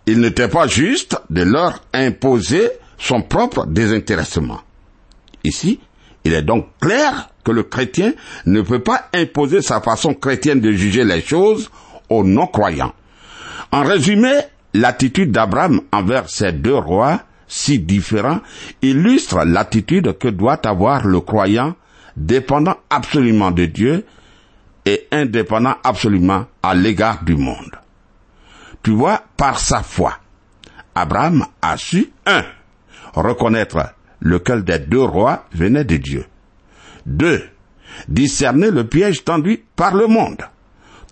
Il 0.07 0.19
n'était 0.21 0.47
pas 0.47 0.67
juste 0.67 1.17
de 1.29 1.41
leur 1.41 1.81
imposer 1.93 2.69
son 2.97 3.21
propre 3.21 3.65
désintéressement. 3.65 4.61
Ici, 5.43 5.79
il 6.23 6.33
est 6.33 6.41
donc 6.41 6.67
clair 6.81 7.29
que 7.43 7.51
le 7.51 7.63
chrétien 7.63 8.13
ne 8.45 8.61
peut 8.61 8.81
pas 8.81 9.09
imposer 9.13 9.61
sa 9.61 9.79
façon 9.81 10.13
chrétienne 10.13 10.59
de 10.59 10.71
juger 10.71 11.03
les 11.03 11.21
choses 11.21 11.69
aux 12.09 12.23
non-croyants. 12.23 12.93
En 13.71 13.83
résumé, 13.83 14.31
l'attitude 14.73 15.31
d'Abraham 15.31 15.81
envers 15.91 16.29
ces 16.29 16.51
deux 16.51 16.75
rois 16.75 17.21
si 17.47 17.79
différents 17.79 18.39
illustre 18.81 19.43
l'attitude 19.45 20.17
que 20.17 20.27
doit 20.27 20.65
avoir 20.67 21.05
le 21.05 21.21
croyant 21.21 21.75
dépendant 22.17 22.77
absolument 22.89 23.51
de 23.51 23.65
Dieu 23.65 24.05
et 24.85 25.07
indépendant 25.11 25.75
absolument 25.83 26.45
à 26.63 26.73
l'égard 26.73 27.23
du 27.23 27.35
monde. 27.35 27.79
Tu 28.83 28.91
vois, 28.91 29.23
par 29.37 29.59
sa 29.59 29.81
foi, 29.81 30.13
Abraham 30.93 31.45
a 31.61 31.77
su, 31.77 32.11
un, 32.25 32.43
reconnaître 33.15 33.93
lequel 34.21 34.63
des 34.63 34.79
deux 34.79 35.03
rois 35.03 35.45
venait 35.53 35.83
de 35.83 35.97
Dieu. 35.97 36.25
Deux, 37.05 37.43
discerner 38.07 38.71
le 38.71 38.87
piège 38.87 39.23
tendu 39.23 39.63
par 39.75 39.95
le 39.95 40.07
monde. 40.07 40.41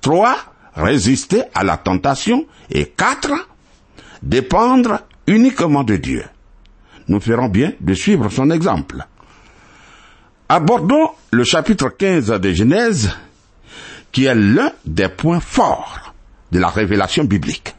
Trois, 0.01 0.35
résister 0.75 1.43
à 1.53 1.63
la 1.63 1.77
tentation. 1.77 2.45
Et 2.69 2.85
quatre, 2.85 3.31
dépendre 4.21 4.99
uniquement 5.27 5.83
de 5.83 5.95
Dieu. 5.97 6.23
Nous 7.07 7.19
ferons 7.19 7.49
bien 7.49 7.73
de 7.79 7.93
suivre 7.93 8.29
son 8.29 8.49
exemple. 8.49 9.05
Abordons 10.49 11.09
le 11.31 11.43
chapitre 11.43 11.89
15 11.89 12.27
de 12.27 12.53
Genèse, 12.53 13.11
qui 14.11 14.25
est 14.25 14.35
l'un 14.35 14.71
des 14.85 15.09
points 15.09 15.39
forts 15.39 16.13
de 16.51 16.59
la 16.59 16.69
révélation 16.69 17.23
biblique. 17.23 17.75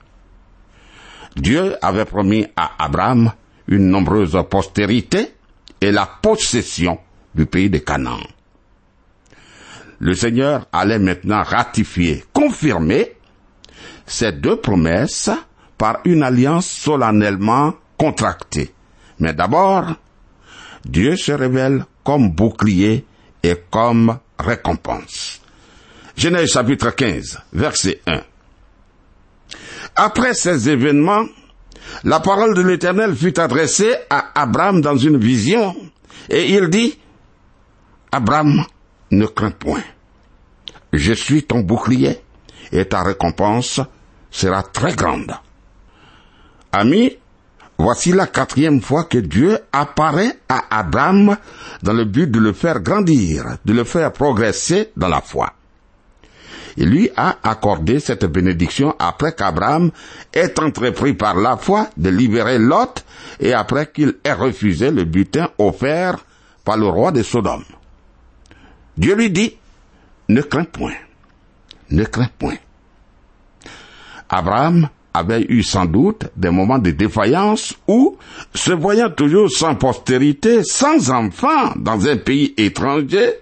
Dieu 1.37 1.76
avait 1.82 2.04
promis 2.04 2.46
à 2.56 2.72
Abraham 2.78 3.32
une 3.68 3.88
nombreuse 3.88 4.38
postérité 4.50 5.35
et 5.81 5.90
la 5.90 6.07
possession 6.07 6.98
du 7.35 7.46
pays 7.46 7.70
de 7.70 7.79
Canaan. 7.79 8.20
Le 9.98 10.14
Seigneur 10.14 10.66
allait 10.72 10.98
maintenant 10.98 11.42
ratifier, 11.42 12.24
confirmer 12.33 13.12
ces 14.07 14.33
deux 14.33 14.57
promesses 14.57 15.31
par 15.79 16.00
une 16.05 16.22
alliance 16.22 16.68
solennellement 16.68 17.74
contractée. 17.96 18.72
Mais 19.18 19.33
d'abord, 19.33 19.94
Dieu 20.85 21.16
se 21.16 21.33
révèle 21.33 21.85
comme 22.03 22.31
bouclier 22.31 23.07
et 23.42 23.57
comme 23.70 24.18
récompense. 24.38 25.40
Genèse 26.16 26.53
chapitre 26.53 26.90
15, 26.90 27.40
verset 27.53 28.00
1. 28.07 28.20
Après 29.96 30.35
ces 30.35 30.68
événements, 30.68 31.24
la 32.05 32.20
parole 32.20 32.55
de 32.55 32.62
l'Éternel 32.62 33.14
fut 33.14 33.38
adressée 33.38 33.94
à 34.11 34.40
Abraham 34.40 34.81
dans 34.81 34.97
une 34.97 35.18
vision, 35.18 35.75
et 36.29 36.53
il 36.53 36.68
dit, 36.68 36.99
Abraham, 38.12 38.64
ne 39.11 39.27
crains 39.27 39.51
point. 39.51 39.83
Je 40.92 41.12
suis 41.12 41.44
ton 41.44 41.61
bouclier, 41.61 42.20
et 42.73 42.87
ta 42.87 43.03
récompense 43.03 43.81
sera 44.31 44.62
très 44.62 44.94
grande. 44.94 45.35
Ami, 46.73 47.16
voici 47.79 48.12
la 48.12 48.27
quatrième 48.27 48.81
fois 48.81 49.05
que 49.05 49.18
Dieu 49.18 49.59
apparaît 49.73 50.38
à 50.49 50.79
Abraham 50.79 51.37
dans 51.83 51.92
le 51.92 52.05
but 52.05 52.31
de 52.31 52.40
le 52.40 52.53
faire 52.53 52.81
grandir, 52.81 53.59
de 53.64 53.73
le 53.73 53.85
faire 53.85 54.12
progresser 54.12 54.90
dans 54.97 55.09
la 55.09 55.20
foi. 55.20 55.53
Il 56.76 56.90
lui 56.90 57.10
a 57.16 57.38
accordé 57.42 58.00
cette 58.00 58.24
bénédiction 58.24 58.94
après 58.98 59.34
qu'Abraham 59.34 59.90
ait 60.32 60.58
entrepris 60.60 61.14
par 61.14 61.37
la 61.37 61.56
foi 61.56 61.88
de 61.96 62.10
libérer 62.10 62.58
Lot 62.58 63.04
et 63.40 63.52
après 63.52 63.90
qu'il 63.92 64.14
ait 64.24 64.32
refusé 64.32 64.90
le 64.90 65.04
butin 65.04 65.50
offert 65.58 66.24
par 66.64 66.76
le 66.76 66.87
roi 66.87 67.12
de 67.12 67.22
Sodome. 67.22 67.64
Dieu 68.96 69.14
lui 69.14 69.30
dit, 69.30 69.56
ne 70.28 70.40
crains 70.40 70.64
point, 70.64 70.94
ne 71.90 72.04
crains 72.04 72.30
point. 72.38 72.56
Abraham 74.28 74.88
avait 75.12 75.46
eu 75.48 75.62
sans 75.62 75.84
doute 75.84 76.26
des 76.37 76.50
moments 76.50 76.78
de 76.78 76.90
défaillance 76.90 77.74
où, 77.87 78.16
se 78.52 78.72
voyant 78.72 79.10
toujours 79.10 79.50
sans 79.50 79.76
postérité, 79.76 80.64
sans 80.64 81.10
enfant 81.10 81.72
dans 81.76 82.08
un 82.08 82.16
pays 82.16 82.52
étranger, 82.56 83.34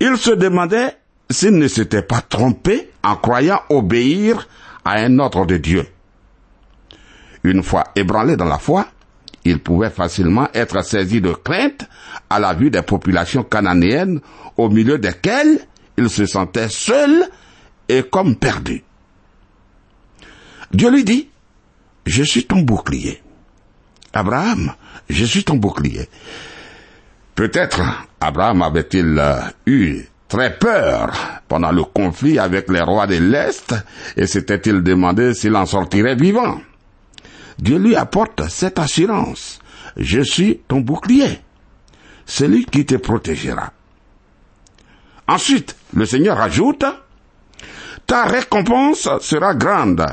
il 0.00 0.16
se 0.16 0.30
demandait 0.30 0.96
s'il 1.30 1.56
ne 1.58 1.68
s'était 1.68 2.02
pas 2.02 2.20
trompé 2.20 2.90
en 3.02 3.16
croyant 3.16 3.60
obéir 3.68 4.48
à 4.84 4.98
un 5.00 5.18
ordre 5.18 5.46
de 5.46 5.56
Dieu. 5.56 5.86
Une 7.42 7.62
fois 7.62 7.84
ébranlé 7.94 8.36
dans 8.36 8.44
la 8.44 8.58
foi, 8.58 8.86
il 9.44 9.60
pouvait 9.60 9.90
facilement 9.90 10.48
être 10.54 10.84
saisi 10.84 11.20
de 11.20 11.32
crainte 11.32 11.88
à 12.28 12.40
la 12.40 12.54
vue 12.54 12.70
des 12.70 12.82
populations 12.82 13.44
cananéennes 13.44 14.20
au 14.56 14.68
milieu 14.68 14.98
desquelles 14.98 15.60
il 15.96 16.10
se 16.10 16.26
sentait 16.26 16.68
seul 16.68 17.28
et 17.88 18.02
comme 18.02 18.36
perdu. 18.36 18.82
Dieu 20.72 20.90
lui 20.90 21.04
dit, 21.04 21.28
je 22.04 22.22
suis 22.22 22.44
ton 22.44 22.62
bouclier. 22.62 23.22
Abraham, 24.12 24.72
je 25.08 25.24
suis 25.24 25.44
ton 25.44 25.56
bouclier. 25.56 26.08
Peut-être 27.34 27.80
Abraham 28.20 28.62
avait-il 28.62 29.18
euh, 29.18 29.40
eu 29.66 30.04
très 30.28 30.58
peur 30.58 31.12
pendant 31.48 31.72
le 31.72 31.84
conflit 31.84 32.38
avec 32.38 32.70
les 32.70 32.80
rois 32.80 33.06
de 33.06 33.16
l'Est 33.16 33.74
et 34.16 34.26
s'était-il 34.26 34.82
demandé 34.82 35.34
s'il 35.34 35.54
en 35.56 35.66
sortirait 35.66 36.16
vivant. 36.16 36.60
Dieu 37.58 37.78
lui 37.78 37.96
apporte 37.96 38.48
cette 38.48 38.78
assurance. 38.78 39.60
Je 39.96 40.20
suis 40.20 40.60
ton 40.68 40.80
bouclier, 40.80 41.40
celui 42.26 42.66
qui 42.66 42.84
te 42.84 42.96
protégera. 42.96 43.72
Ensuite, 45.28 45.76
le 45.94 46.04
Seigneur 46.04 46.40
ajoute, 46.40 46.84
ta 48.06 48.24
récompense 48.24 49.08
sera 49.20 49.54
grande. 49.54 50.04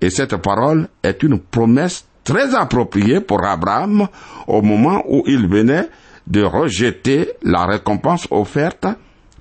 Et 0.00 0.10
cette 0.10 0.36
parole 0.36 0.88
est 1.02 1.22
une 1.22 1.38
promesse 1.38 2.06
très 2.24 2.54
appropriée 2.54 3.20
pour 3.20 3.44
Abraham 3.44 4.08
au 4.46 4.62
moment 4.62 5.02
où 5.06 5.22
il 5.26 5.46
venait 5.46 5.88
de 6.26 6.42
rejeter 6.42 7.32
la 7.42 7.66
récompense 7.66 8.26
offerte 8.30 8.86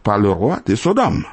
par 0.04 0.17
le 0.17 0.32
roi 0.32 0.60
de 0.65 0.76
Sodome. 0.76 1.26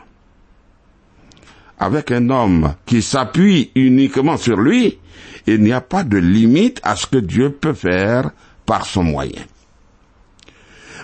Avec 1.78 2.10
un 2.10 2.28
homme 2.30 2.74
qui 2.86 3.02
s'appuie 3.02 3.70
uniquement 3.74 4.36
sur 4.36 4.56
lui, 4.56 4.98
il 5.46 5.62
n'y 5.62 5.72
a 5.72 5.80
pas 5.80 6.04
de 6.04 6.18
limite 6.18 6.80
à 6.82 6.96
ce 6.96 7.06
que 7.06 7.18
Dieu 7.18 7.50
peut 7.50 7.72
faire 7.72 8.30
par 8.66 8.84
son 8.84 9.04
moyen. 9.04 9.42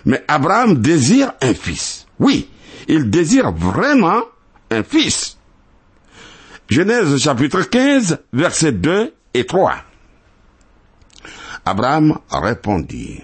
Mais 0.04 0.22
Abraham 0.28 0.80
désire 0.80 1.32
un 1.40 1.54
fils. 1.54 2.06
Oui, 2.18 2.48
il 2.88 3.08
désire 3.08 3.52
vraiment 3.52 4.22
un 4.70 4.82
fils. 4.82 5.38
Genèse 6.68 7.18
chapitre 7.18 7.62
15, 7.62 8.18
versets 8.32 8.72
2 8.72 9.14
et 9.32 9.46
3. 9.46 9.76
Abraham 11.64 12.18
répondit, 12.30 13.22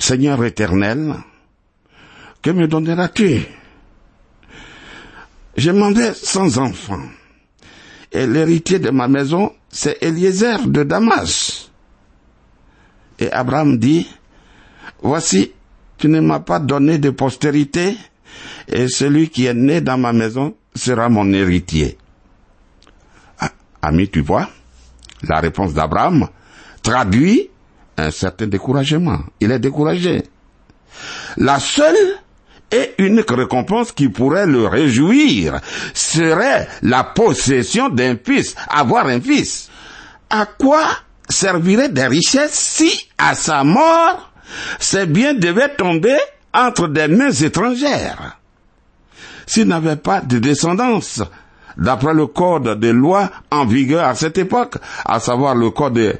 Seigneur 0.00 0.42
éternel, 0.44 1.14
que 2.42 2.50
me 2.50 2.66
donneras-tu? 2.66 3.42
Je 5.56 5.70
m'en 5.70 5.92
vais 5.92 6.14
sans 6.14 6.58
enfant, 6.58 7.02
et 8.10 8.26
l'héritier 8.26 8.78
de 8.78 8.90
ma 8.90 9.08
maison, 9.08 9.52
c'est 9.68 10.02
Eliezer 10.02 10.66
de 10.66 10.84
Damas. 10.84 11.70
Et 13.18 13.30
Abraham 13.30 13.76
dit, 13.76 14.08
Voici, 15.02 15.52
tu 15.98 16.08
ne 16.08 16.20
m'as 16.20 16.40
pas 16.40 16.60
donné 16.60 16.96
de 16.96 17.10
postérité, 17.10 17.94
et 18.68 18.88
celui 18.88 19.28
qui 19.28 19.44
est 19.44 19.54
né 19.54 19.82
dans 19.82 19.98
ma 19.98 20.14
maison 20.14 20.54
sera 20.74 21.10
mon 21.10 21.30
héritier. 21.32 21.98
Ah, 23.38 23.50
ami, 23.82 24.08
tu 24.08 24.22
vois, 24.22 24.48
la 25.22 25.40
réponse 25.40 25.74
d'Abraham 25.74 26.26
traduit 26.82 27.50
un 28.00 28.10
certain 28.10 28.46
découragement. 28.46 29.20
Il 29.40 29.50
est 29.52 29.58
découragé. 29.58 30.22
La 31.36 31.58
seule 31.58 32.18
et 32.72 32.94
unique 32.98 33.30
récompense 33.30 33.92
qui 33.92 34.08
pourrait 34.08 34.46
le 34.46 34.66
réjouir 34.66 35.60
serait 35.92 36.68
la 36.82 37.04
possession 37.04 37.88
d'un 37.88 38.16
fils, 38.16 38.54
avoir 38.68 39.06
un 39.06 39.20
fils. 39.20 39.70
À 40.28 40.46
quoi 40.46 40.84
servirait 41.28 41.88
des 41.88 42.06
richesses 42.06 42.52
si, 42.54 43.08
à 43.18 43.34
sa 43.34 43.64
mort, 43.64 44.32
ses 44.78 45.06
biens 45.06 45.34
devaient 45.34 45.74
tomber 45.74 46.16
entre 46.54 46.88
des 46.88 47.08
mains 47.08 47.32
étrangères? 47.32 48.38
S'il 49.46 49.66
n'avait 49.66 49.96
pas 49.96 50.20
de 50.20 50.38
descendance, 50.38 51.22
d'après 51.76 52.14
le 52.14 52.26
code 52.26 52.78
des 52.78 52.92
lois 52.92 53.30
en 53.50 53.66
vigueur 53.66 54.06
à 54.06 54.14
cette 54.14 54.38
époque, 54.38 54.76
à 55.04 55.18
savoir 55.18 55.56
le 55.56 55.70
code 55.70 55.94
de 55.94 56.16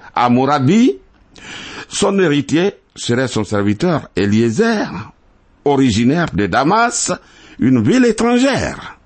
son 1.91 2.19
héritier 2.21 2.75
serait 2.95 3.29
son 3.29 3.45
serviteur 3.45 4.09
Eliezer, 4.17 5.13
originaire 5.65 6.27
de 6.33 6.47
Damas, 6.47 7.13
une 7.59 7.83
ville 7.83 8.05
étrangère. 8.07 8.97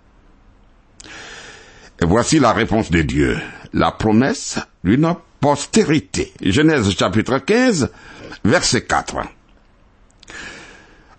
Voici 2.02 2.38
la 2.38 2.52
réponse 2.52 2.90
de 2.90 3.02
Dieu, 3.02 3.38
la 3.72 3.90
promesse 3.90 4.58
d'une 4.84 5.14
postérité. 5.40 6.32
Genèse 6.42 6.90
chapitre 6.96 7.38
15, 7.38 7.90
verset 8.44 8.84
4. 8.84 9.16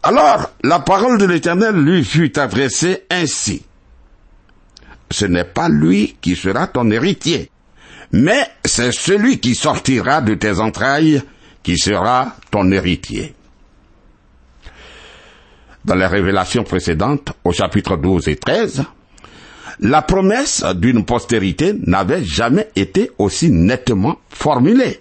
Alors 0.04 0.52
la 0.64 0.80
parole 0.80 1.18
de 1.18 1.26
l'Éternel 1.26 1.76
lui 1.76 2.06
fut 2.06 2.38
adressée 2.38 3.06
ainsi. 3.10 3.66
Ce 5.10 5.26
n'est 5.26 5.46
pas 5.46 5.70
lui 5.70 6.18
qui 6.22 6.36
sera 6.36 6.68
ton 6.68 6.92
héritier, 6.92 7.50
mais 8.12 8.48
c'est 8.64 8.92
celui 8.92 9.40
qui 9.40 9.56
sortira 9.56 10.22
de 10.22 10.36
tes 10.36 10.60
entrailles 10.60 11.24
qui 11.66 11.80
sera 11.80 12.36
ton 12.52 12.72
héritier. 12.72 13.34
Dans 15.84 15.96
les 15.96 16.06
révélations 16.06 16.64
précédentes, 16.64 17.34
au 17.44 17.52
chapitre 17.52 17.98
12 17.98 18.28
et 18.28 18.36
13, 18.36 18.84
la 19.80 20.04
promesse 20.04 20.64
d'une 20.76 21.06
postérité 21.06 21.74
n'avait 21.88 22.24
jamais 22.24 22.70
été 22.76 23.10
aussi 23.18 23.50
nettement 23.50 24.18
formulée. 24.30 25.00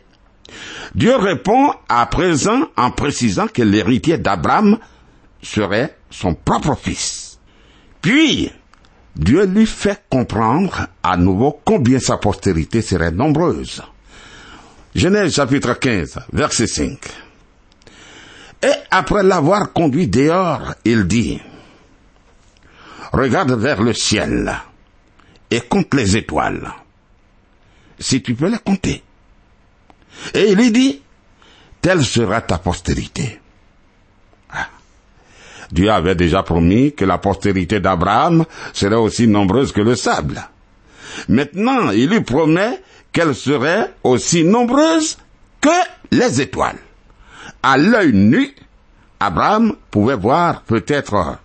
Dieu 0.95 1.15
répond 1.17 1.71
à 1.87 2.07
présent 2.07 2.63
en 2.79 2.91
précisant 2.91 3.47
que 3.47 3.63
l'héritier 3.63 4.17
d'Abraham 4.17 4.79
serait 5.43 5.95
son 6.09 6.35
propre 6.35 6.79
fils. 6.81 7.39
Puis, 8.01 8.51
Dieu 9.17 9.45
lui 9.45 9.67
fait 9.67 10.03
comprendre 10.09 10.87
à 11.03 11.19
nouveau 11.19 11.61
combien 11.63 11.99
sa 11.99 12.17
postérité 12.17 12.81
serait 12.81 13.13
nombreuse. 13.13 13.83
Genèse 14.95 15.35
chapitre 15.35 15.75
15, 15.75 16.21
verset 16.33 16.69
5. 16.69 16.99
Et 18.63 18.69
après 18.91 19.25
l'avoir 19.25 19.73
conduit 19.73 20.07
dehors, 20.07 20.75
il 20.85 21.07
dit, 21.07 21.41
Regarde 23.13 23.53
vers 23.53 23.83
le 23.83 23.93
ciel 23.93 24.55
et 25.51 25.61
compte 25.63 25.93
les 25.95 26.17
étoiles, 26.17 26.73
si 27.99 28.23
tu 28.23 28.35
peux 28.35 28.49
les 28.49 28.59
compter. 28.59 29.03
Et 30.33 30.51
il 30.51 30.57
lui 30.57 30.71
dit, 30.71 31.03
Telle 31.83 32.05
sera 32.05 32.41
ta 32.41 32.59
postérité. 32.59 33.41
Ah. 34.51 34.69
Dieu 35.73 35.91
avait 35.91 36.15
déjà 36.15 36.45
promis 36.45 36.95
que 36.95 37.05
la 37.05 37.19
postérité 37.19 37.81
d'Abraham 37.81 38.45
serait 38.73 38.95
aussi 38.95 39.27
nombreuse 39.27 39.73
que 39.73 39.81
le 39.81 39.97
sable. 39.97 40.49
Maintenant, 41.29 41.91
il 41.91 42.09
lui 42.09 42.21
promet 42.23 42.81
qu'elle 43.15 43.35
serait 43.35 43.95
aussi 44.03 44.45
nombreuse 44.45 45.17
que 45.61 45.71
les 46.11 46.43
étoiles. 46.43 46.79
À 47.63 47.79
l'œil 47.79 48.13
nu, 48.13 48.55
Abraham 49.21 49.77
pouvait 49.91 50.17
voir 50.17 50.63
peut-être 50.63 51.39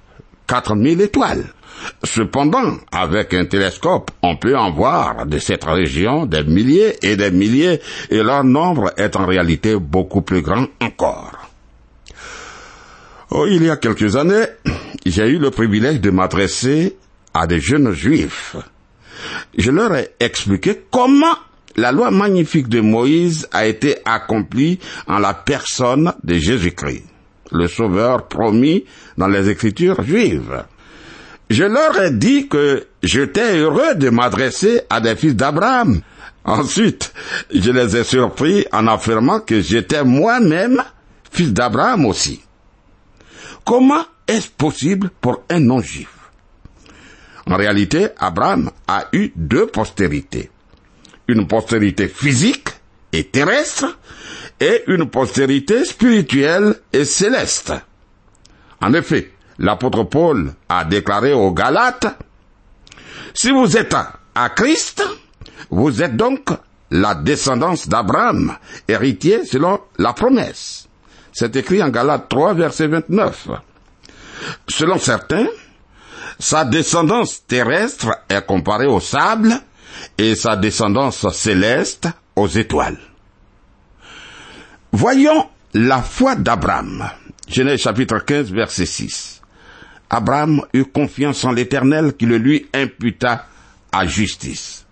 4000 0.48 1.00
étoiles. 1.00 1.46
Cependant, 2.04 2.74
avec 2.92 3.34
un 3.34 3.46
télescope, 3.46 4.12
on 4.22 4.36
peut 4.36 4.58
en 4.58 4.72
voir 4.72 5.26
de 5.26 5.40
cette 5.40 5.64
région 5.64 6.26
des 6.26 6.44
milliers 6.44 6.98
et 7.04 7.16
des 7.16 7.32
milliers, 7.32 7.80
et 8.10 8.22
leur 8.22 8.44
nombre 8.44 8.92
est 8.98 9.16
en 9.16 9.26
réalité 9.26 9.78
beaucoup 9.78 10.22
plus 10.22 10.42
grand 10.42 10.66
encore. 10.82 11.32
Oh, 13.30 13.46
il 13.48 13.64
y 13.64 13.70
a 13.70 13.78
quelques 13.78 14.18
années, 14.18 14.48
j'ai 15.06 15.30
eu 15.30 15.38
le 15.38 15.52
privilège 15.52 16.02
de 16.02 16.10
m'adresser 16.10 16.98
à 17.34 17.48
des 17.48 17.62
jeunes 17.62 17.94
juifs. 17.94 18.58
Je 19.58 19.72
leur 19.72 19.96
ai 19.96 20.10
expliqué 20.20 20.82
comment 20.92 21.36
la 21.80 21.92
loi 21.92 22.12
magnifique 22.12 22.68
de 22.68 22.82
Moïse 22.82 23.48
a 23.52 23.66
été 23.66 23.98
accomplie 24.06 24.80
en 25.08 25.20
la 25.20 25.34
personne 25.34 26.14
de 26.24 26.36
Jésus-Christ, 26.36 27.06
le 27.52 27.68
Sauveur 27.68 28.28
promis 28.28 28.86
dans 29.18 29.28
les 29.28 29.50
Écritures 29.50 30.04
juives. 30.04 30.64
Je 31.50 31.64
leur 31.64 32.00
ai 32.00 32.12
dit 32.12 32.48
que 32.48 32.86
j'étais 33.02 33.58
heureux 33.58 33.96
de 33.96 34.10
m'adresser 34.10 34.82
à 34.90 35.02
des 35.02 35.16
fils 35.16 35.36
d'Abraham. 35.36 36.02
Ensuite, 36.44 37.14
je 37.54 37.72
les 37.72 37.98
ai 37.98 38.04
surpris 38.04 38.66
en 38.72 38.86
affirmant 38.88 39.40
que 39.40 39.62
j'étais 39.62 40.04
moi-même 40.04 40.84
fils 41.32 41.54
d'Abraham 41.54 42.06
aussi. 42.06 42.42
Comment 43.66 44.06
est-ce 44.28 44.50
possible 44.50 45.10
pour 45.22 45.44
un 45.50 45.60
non-juif? 45.60 46.10
En 47.48 47.56
réalité, 47.56 48.10
Abraham 48.20 48.70
a 48.88 49.06
eu 49.12 49.32
deux 49.36 49.66
postérités 49.66 50.52
une 51.30 51.48
postérité 51.48 52.08
physique 52.08 52.70
et 53.14 53.26
terrestre 53.26 53.98
et 54.60 54.84
une 54.88 55.10
postérité 55.10 55.86
spirituelle 55.86 56.76
et 56.92 57.06
céleste. 57.06 57.74
En 58.82 58.94
effet, 58.94 59.32
l'apôtre 59.60 60.04
Paul 60.04 60.54
a 60.68 60.86
déclaré 60.86 61.34
aux 61.34 61.52
Galates, 61.52 62.18
si 63.34 63.52
vous 63.52 63.78
êtes 63.78 63.96
à 64.36 64.50
Christ, 64.50 65.04
vous 65.70 66.02
êtes 66.02 66.18
donc 66.18 66.50
la 66.92 67.14
descendance 67.14 67.88
d'Abraham, 67.88 68.56
héritier 68.88 69.46
selon 69.46 69.80
la 69.98 70.14
promesse. 70.14 70.88
C'est 71.32 71.56
écrit 71.56 71.84
en 71.84 71.90
Galates 71.90 72.28
3, 72.28 72.56
verset 72.56 72.88
29. 72.88 73.50
Selon 74.68 74.98
certains, 74.98 75.46
sa 76.40 76.66
descendance 76.66 77.46
terrestre 77.46 78.18
est 78.30 78.46
comparée 78.46 78.88
au 78.88 79.00
sable 79.00 79.54
et 80.18 80.36
sa 80.36 80.56
descendance 80.56 81.30
céleste 81.32 82.08
aux 82.36 82.48
étoiles. 82.48 83.00
Voyons 84.92 85.48
la 85.74 86.02
foi 86.02 86.36
d'Abraham. 86.36 87.10
Genèse 87.48 87.82
chapitre 87.82 88.20
15 88.20 88.52
verset 88.52 88.86
6. 88.86 89.42
Abraham 90.10 90.62
eut 90.74 90.86
confiance 90.86 91.44
en 91.46 91.52
l'Éternel 91.52 92.14
qui 92.18 92.26
le 92.26 92.38
lui 92.38 92.68
imputa 92.74 93.46
à 93.92 94.06
justice. 94.08 94.86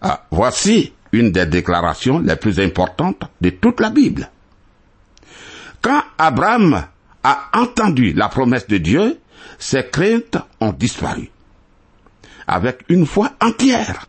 Ah, 0.00 0.24
voici 0.30 0.92
une 1.12 1.30
des 1.30 1.46
déclarations 1.46 2.20
les 2.20 2.36
plus 2.36 2.58
importantes 2.60 3.22
de 3.40 3.50
toute 3.50 3.80
la 3.80 3.90
Bible. 3.90 4.30
Quand 5.82 6.02
Abraham 6.18 6.84
a 7.22 7.50
entendu 7.54 8.12
la 8.12 8.28
promesse 8.28 8.66
de 8.66 8.78
Dieu, 8.78 9.18
ses 9.58 9.84
craintes 9.90 10.38
ont 10.60 10.72
disparu. 10.72 11.30
Avec 12.46 12.80
une 12.88 13.06
foi 13.06 13.32
entière. 13.40 14.06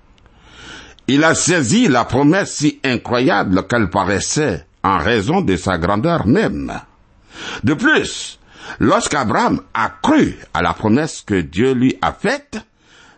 Il 1.14 1.26
a 1.26 1.36
saisi 1.36 1.90
la 1.90 2.06
promesse 2.06 2.54
si 2.54 2.80
incroyable 2.86 3.68
qu'elle 3.68 3.90
paraissait 3.90 4.66
en 4.82 4.98
raison 4.98 5.42
de 5.42 5.58
sa 5.58 5.78
grandeur 5.78 6.26
même. 6.26 6.72
De 7.66 7.74
plus, 7.74 8.40
lorsqu'Abraham 8.80 9.60
a 9.74 9.92
cru 10.02 10.38
à 10.54 10.62
la 10.62 10.74
promesse 10.74 11.22
que 11.22 11.42
Dieu 11.42 11.74
lui 11.74 11.98
a 12.02 12.14
faite, 12.14 12.60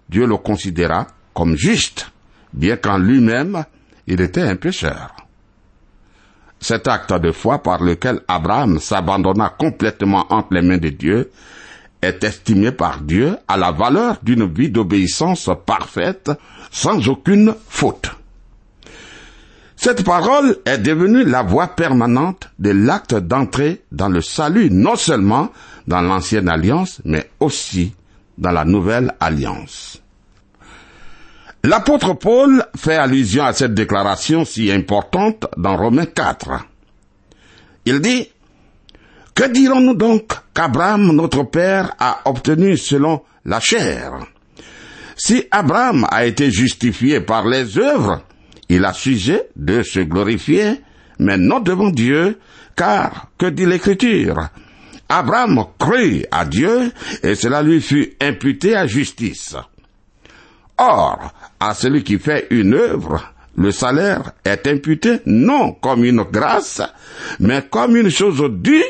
Dieu 0.09 0.25
le 0.25 0.37
considéra 0.37 1.05
comme 1.35 1.55
juste, 1.55 2.11
bien 2.51 2.77
qu'en 2.77 2.97
lui-même, 2.97 3.63
il 4.07 4.21
était 4.21 4.41
un 4.41 4.55
pécheur. 4.55 5.15
Cet 6.59 6.87
acte 6.87 7.13
de 7.13 7.31
foi 7.31 7.61
par 7.61 7.83
lequel 7.83 8.21
Abraham 8.27 8.79
s'abandonna 8.79 9.49
complètement 9.49 10.25
entre 10.33 10.55
les 10.55 10.63
mains 10.63 10.79
de 10.79 10.89
Dieu 10.89 11.29
est 12.03 12.23
estimé 12.23 12.71
par 12.71 13.01
Dieu 13.01 13.37
à 13.47 13.57
la 13.57 13.71
valeur 13.71 14.17
d'une 14.23 14.51
vie 14.51 14.69
d'obéissance 14.69 15.49
parfaite 15.65 16.31
sans 16.71 17.07
aucune 17.07 17.55
faute. 17.67 18.09
Cette 19.75 20.03
parole 20.05 20.57
est 20.65 20.77
devenue 20.77 21.25
la 21.25 21.43
voie 21.43 21.67
permanente 21.67 22.49
de 22.59 22.69
l'acte 22.69 23.15
d'entrée 23.15 23.81
dans 23.91 24.07
le 24.07 24.21
salut, 24.21 24.69
non 24.71 24.95
seulement 24.95 25.49
dans 25.87 26.01
l'ancienne 26.01 26.47
alliance, 26.47 27.01
mais 27.03 27.29
aussi 27.39 27.93
dans 28.37 28.51
la 28.51 28.63
nouvelle 28.63 29.13
alliance. 29.19 30.01
L'apôtre 31.65 32.13
Paul 32.13 32.65
fait 32.75 32.95
allusion 32.95 33.45
à 33.45 33.53
cette 33.53 33.73
déclaration 33.73 34.45
si 34.45 34.71
importante 34.71 35.47
dans 35.57 35.77
Romains 35.77 36.05
4. 36.05 36.65
Il 37.85 37.99
dit, 37.99 38.29
Que 39.35 39.49
dirons-nous 39.51 39.95
donc 39.95 40.33
qu'Abraham, 40.53 41.11
notre 41.11 41.43
père, 41.43 41.93
a 41.99 42.21
obtenu 42.25 42.77
selon 42.77 43.21
la 43.45 43.59
chair 43.59 44.13
Si 45.15 45.45
Abraham 45.51 46.07
a 46.09 46.25
été 46.25 46.51
justifié 46.51 47.21
par 47.21 47.47
les 47.47 47.77
œuvres, 47.77 48.21
il 48.69 48.85
a 48.85 48.93
sujet 48.93 49.49
de 49.55 49.83
se 49.83 49.99
glorifier, 49.99 50.81
mais 51.19 51.37
non 51.37 51.59
devant 51.59 51.89
Dieu, 51.89 52.39
car, 52.75 53.27
que 53.37 53.47
dit 53.47 53.65
l'Écriture 53.65 54.49
Abraham 55.09 55.65
crut 55.77 56.25
à 56.31 56.45
Dieu, 56.45 56.91
et 57.21 57.35
cela 57.35 57.61
lui 57.61 57.81
fut 57.81 58.13
imputé 58.19 58.75
à 58.75 58.87
justice. 58.87 59.55
Or, 60.77 61.33
à 61.59 61.73
celui 61.73 62.03
qui 62.03 62.17
fait 62.17 62.47
une 62.49 62.73
œuvre, 62.73 63.33
le 63.55 63.71
salaire 63.71 64.31
est 64.43 64.65
imputé 64.65 65.19
non 65.27 65.73
comme 65.73 66.03
une 66.03 66.23
grâce, 66.23 66.81
mais 67.39 67.63
comme 67.69 67.95
une 67.95 68.09
chose 68.09 68.43
due, 68.49 68.83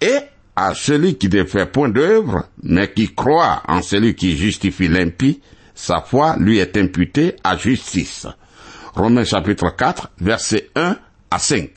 et 0.00 0.18
à 0.56 0.74
celui 0.74 1.16
qui 1.16 1.28
ne 1.28 1.44
fait 1.44 1.66
point 1.66 1.88
d'œuvre, 1.88 2.46
mais 2.62 2.92
qui 2.92 3.12
croit 3.14 3.62
en 3.68 3.82
celui 3.82 4.14
qui 4.14 4.36
justifie 4.36 4.88
l'impie, 4.88 5.40
sa 5.74 6.00
foi 6.00 6.36
lui 6.38 6.58
est 6.58 6.76
imputée 6.76 7.36
à 7.42 7.56
justice. 7.56 8.26
Romains 8.94 9.24
chapitre 9.24 9.74
4, 9.76 10.12
verset 10.20 10.70
1 10.76 10.96
à 11.30 11.38
5. 11.38 11.70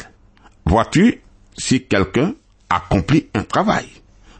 Vois-tu 0.65 1.21
si 1.57 1.83
quelqu'un 1.85 2.35
accomplit 2.69 3.27
un 3.33 3.43
travail? 3.43 3.87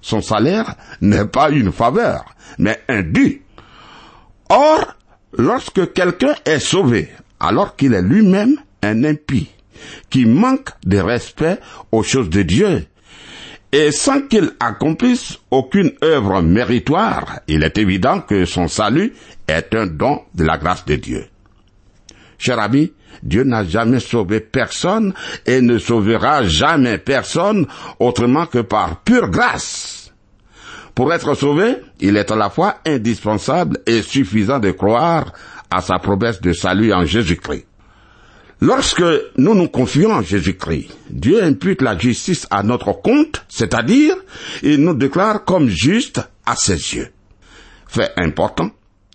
Son 0.02 0.21
salaire 0.21 0.76
n'est 1.02 1.26
pas 1.26 1.50
une 1.50 1.71
faveur, 1.71 2.36
mais 2.60 2.80
un 2.88 3.02
dû. 3.02 3.41
Or, 4.50 4.95
lorsque 5.34 5.91
quelqu'un 5.93 6.36
est 6.45 6.60
sauvé, 6.60 7.10
alors 7.39 7.76
qu'il 7.76 7.93
est 7.93 8.02
lui-même 8.02 8.58
un 8.84 9.04
impie, 9.04 9.50
qui 10.10 10.26
manque 10.26 10.69
de 10.86 11.00
respect 11.00 11.60
aux 11.91 12.04
choses 12.04 12.30
de 12.30 12.43
Dieu, 12.43 12.86
et 13.71 13.91
sans 13.91 14.21
qu'il 14.21 14.51
accomplisse 14.60 15.38
aucune 15.51 15.91
œuvre 16.03 16.41
méritoire, 16.41 17.39
il 17.47 17.63
est 17.63 17.77
évident 17.77 18.21
que 18.21 18.45
son 18.45 18.67
salut 18.67 19.13
est 19.47 19.73
un 19.75 19.88
don 19.88 20.21
de 20.34 20.45
la 20.45 20.58
grâce 20.58 20.86
de 20.86 20.95
Dieu. 20.95 21.25
Cher 22.38 22.60
ami, 22.60 22.93
Dieu 23.23 23.43
n'a 23.43 23.63
jamais 23.63 23.99
sauvé 23.99 24.39
personne 24.39 25.13
et 25.45 25.62
ne 25.62 25.80
sauvera 25.80 26.43
jamais 26.43 26.97
personne 26.97 27.67
autrement 27.99 28.45
que 28.45 28.60
par 28.60 29.01
pure 29.01 29.30
grâce. 29.30 30.13
Pour 30.93 31.13
être 31.13 31.36
sauvé, 31.36 31.77
il 31.99 32.17
est 32.17 32.32
à 32.32 32.36
la 32.36 32.49
fois 32.49 32.77
indispensable 32.86 33.80
et 33.86 34.01
suffisant 34.01 34.60
de 34.60 34.71
croire 34.71 35.34
à 35.69 35.82
sa 35.82 35.99
promesse 35.99 36.41
de 36.41 36.53
salut 36.53 36.93
en 36.93 37.06
Jésus-Christ. 37.06 37.65
Lorsque 38.60 39.04
nous 39.38 39.54
nous 39.54 39.67
confions 39.67 40.12
en 40.12 40.24
Jésus-Christ, 40.24 40.89
Dieu 41.12 41.43
impute 41.43 41.84
la 41.84 41.98
justice 41.98 42.48
à 42.50 42.63
notre 42.63 42.91
compte, 42.91 43.46
c'est-à-dire 43.50 44.15
il 44.63 44.78
nous 44.78 44.96
déclare 44.96 45.46
comme 45.46 45.70
juste 45.70 46.22
à 46.46 46.56
ses 46.56 46.96
yeux. 46.96 47.10
Fait 47.88 48.12
important, 48.17 48.72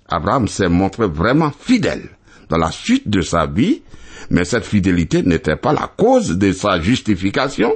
Abraham 0.09 0.47
s'est 0.47 0.69
montré 0.69 1.09
vraiment 1.09 1.51
fidèle 1.51 2.09
dans 2.49 2.57
la 2.57 2.71
suite 2.71 3.09
de 3.09 3.21
sa 3.21 3.47
vie, 3.47 3.83
mais 4.31 4.45
cette 4.45 4.65
fidélité 4.65 5.23
n'était 5.25 5.57
pas 5.57 5.73
la 5.73 5.89
cause 5.97 6.39
de 6.39 6.53
sa 6.53 6.81
justification, 6.81 7.73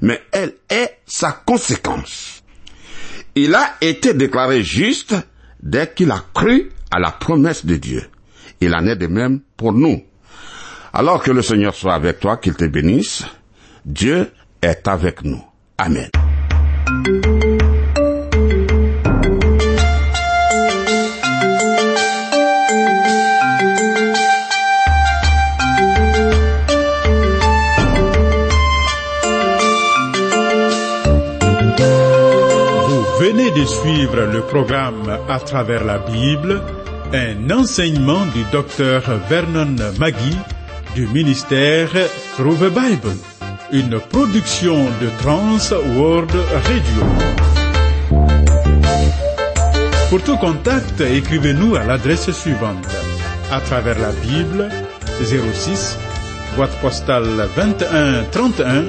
mais 0.00 0.20
elle 0.30 0.54
est 0.70 0.98
sa 1.04 1.32
conséquence. 1.32 2.44
Il 3.34 3.56
a 3.56 3.74
été 3.80 4.14
déclaré 4.14 4.62
juste 4.62 5.16
dès 5.60 5.92
qu'il 5.92 6.12
a 6.12 6.24
cru 6.32 6.70
à 6.92 7.00
la 7.00 7.10
promesse 7.10 7.66
de 7.66 7.76
Dieu. 7.76 8.04
Il 8.60 8.74
en 8.74 8.86
est 8.86 8.96
de 8.96 9.06
même 9.08 9.40
pour 9.56 9.72
nous. 9.72 10.02
Alors 10.92 11.22
que 11.22 11.30
le 11.30 11.42
Seigneur 11.42 11.74
soit 11.74 11.94
avec 11.94 12.18
toi, 12.20 12.36
qu'il 12.38 12.54
te 12.54 12.64
bénisse, 12.64 13.24
Dieu 13.84 14.30
est 14.62 14.88
avec 14.88 15.22
nous. 15.22 15.42
Amen. 15.76 16.08
Vous 32.86 33.04
venez 33.20 33.50
de 33.50 33.64
suivre 33.64 34.22
le 34.32 34.40
programme 34.42 35.18
À 35.28 35.38
travers 35.38 35.84
la 35.84 35.98
Bible, 35.98 36.62
un 37.12 37.50
enseignement 37.50 38.26
du 38.26 38.42
docteur 38.50 39.02
Vernon 39.28 39.76
Magui 39.98 40.36
du 40.98 41.06
ministère 41.06 41.90
Through 42.36 42.58
the 42.58 42.72
Bible, 42.74 43.14
une 43.70 44.00
production 44.00 44.86
de 45.00 45.08
Trans 45.22 45.70
World 45.94 46.32
Radio. 46.66 47.04
Pour 50.10 50.20
tout 50.22 50.36
contact, 50.38 51.00
écrivez-nous 51.00 51.76
à 51.76 51.84
l'adresse 51.84 52.32
suivante. 52.32 52.84
À 53.52 53.60
travers 53.60 53.96
la 54.00 54.10
Bible, 54.10 54.70
06, 55.22 55.96
boîte 56.56 56.76
postale 56.80 57.48
2131, 57.54 58.86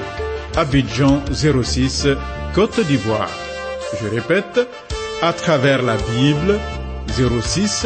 Abidjan 0.58 1.22
06, 1.32 2.08
Côte 2.56 2.80
d'Ivoire. 2.88 3.30
Je 4.02 4.08
répète, 4.08 4.67
à 5.22 5.32
travers 5.32 5.84
la 5.84 5.98
Bible, 6.15 6.60
06, 7.39 7.86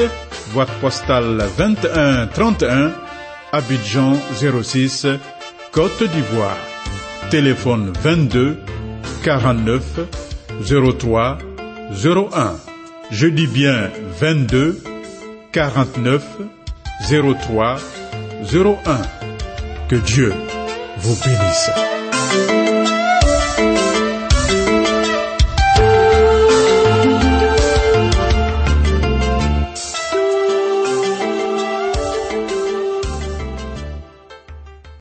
boîte 0.53 0.71
postale 0.79 1.43
2131, 1.57 2.93
Abidjan 3.53 4.13
06, 4.63 5.05
Côte 5.71 6.01
d'Ivoire. 6.01 6.57
Téléphone 7.29 7.93
22 8.01 8.57
49 9.23 9.99
03 10.97 11.37
01. 12.03 12.55
Je 13.11 13.27
dis 13.27 13.45
bien 13.45 13.91
22 14.19 14.81
49 15.51 16.23
03 17.07 17.75
01. 18.51 18.75
Que 19.87 19.97
Dieu 19.97 20.33
vous 20.97 21.15
bénisse. 21.23 21.69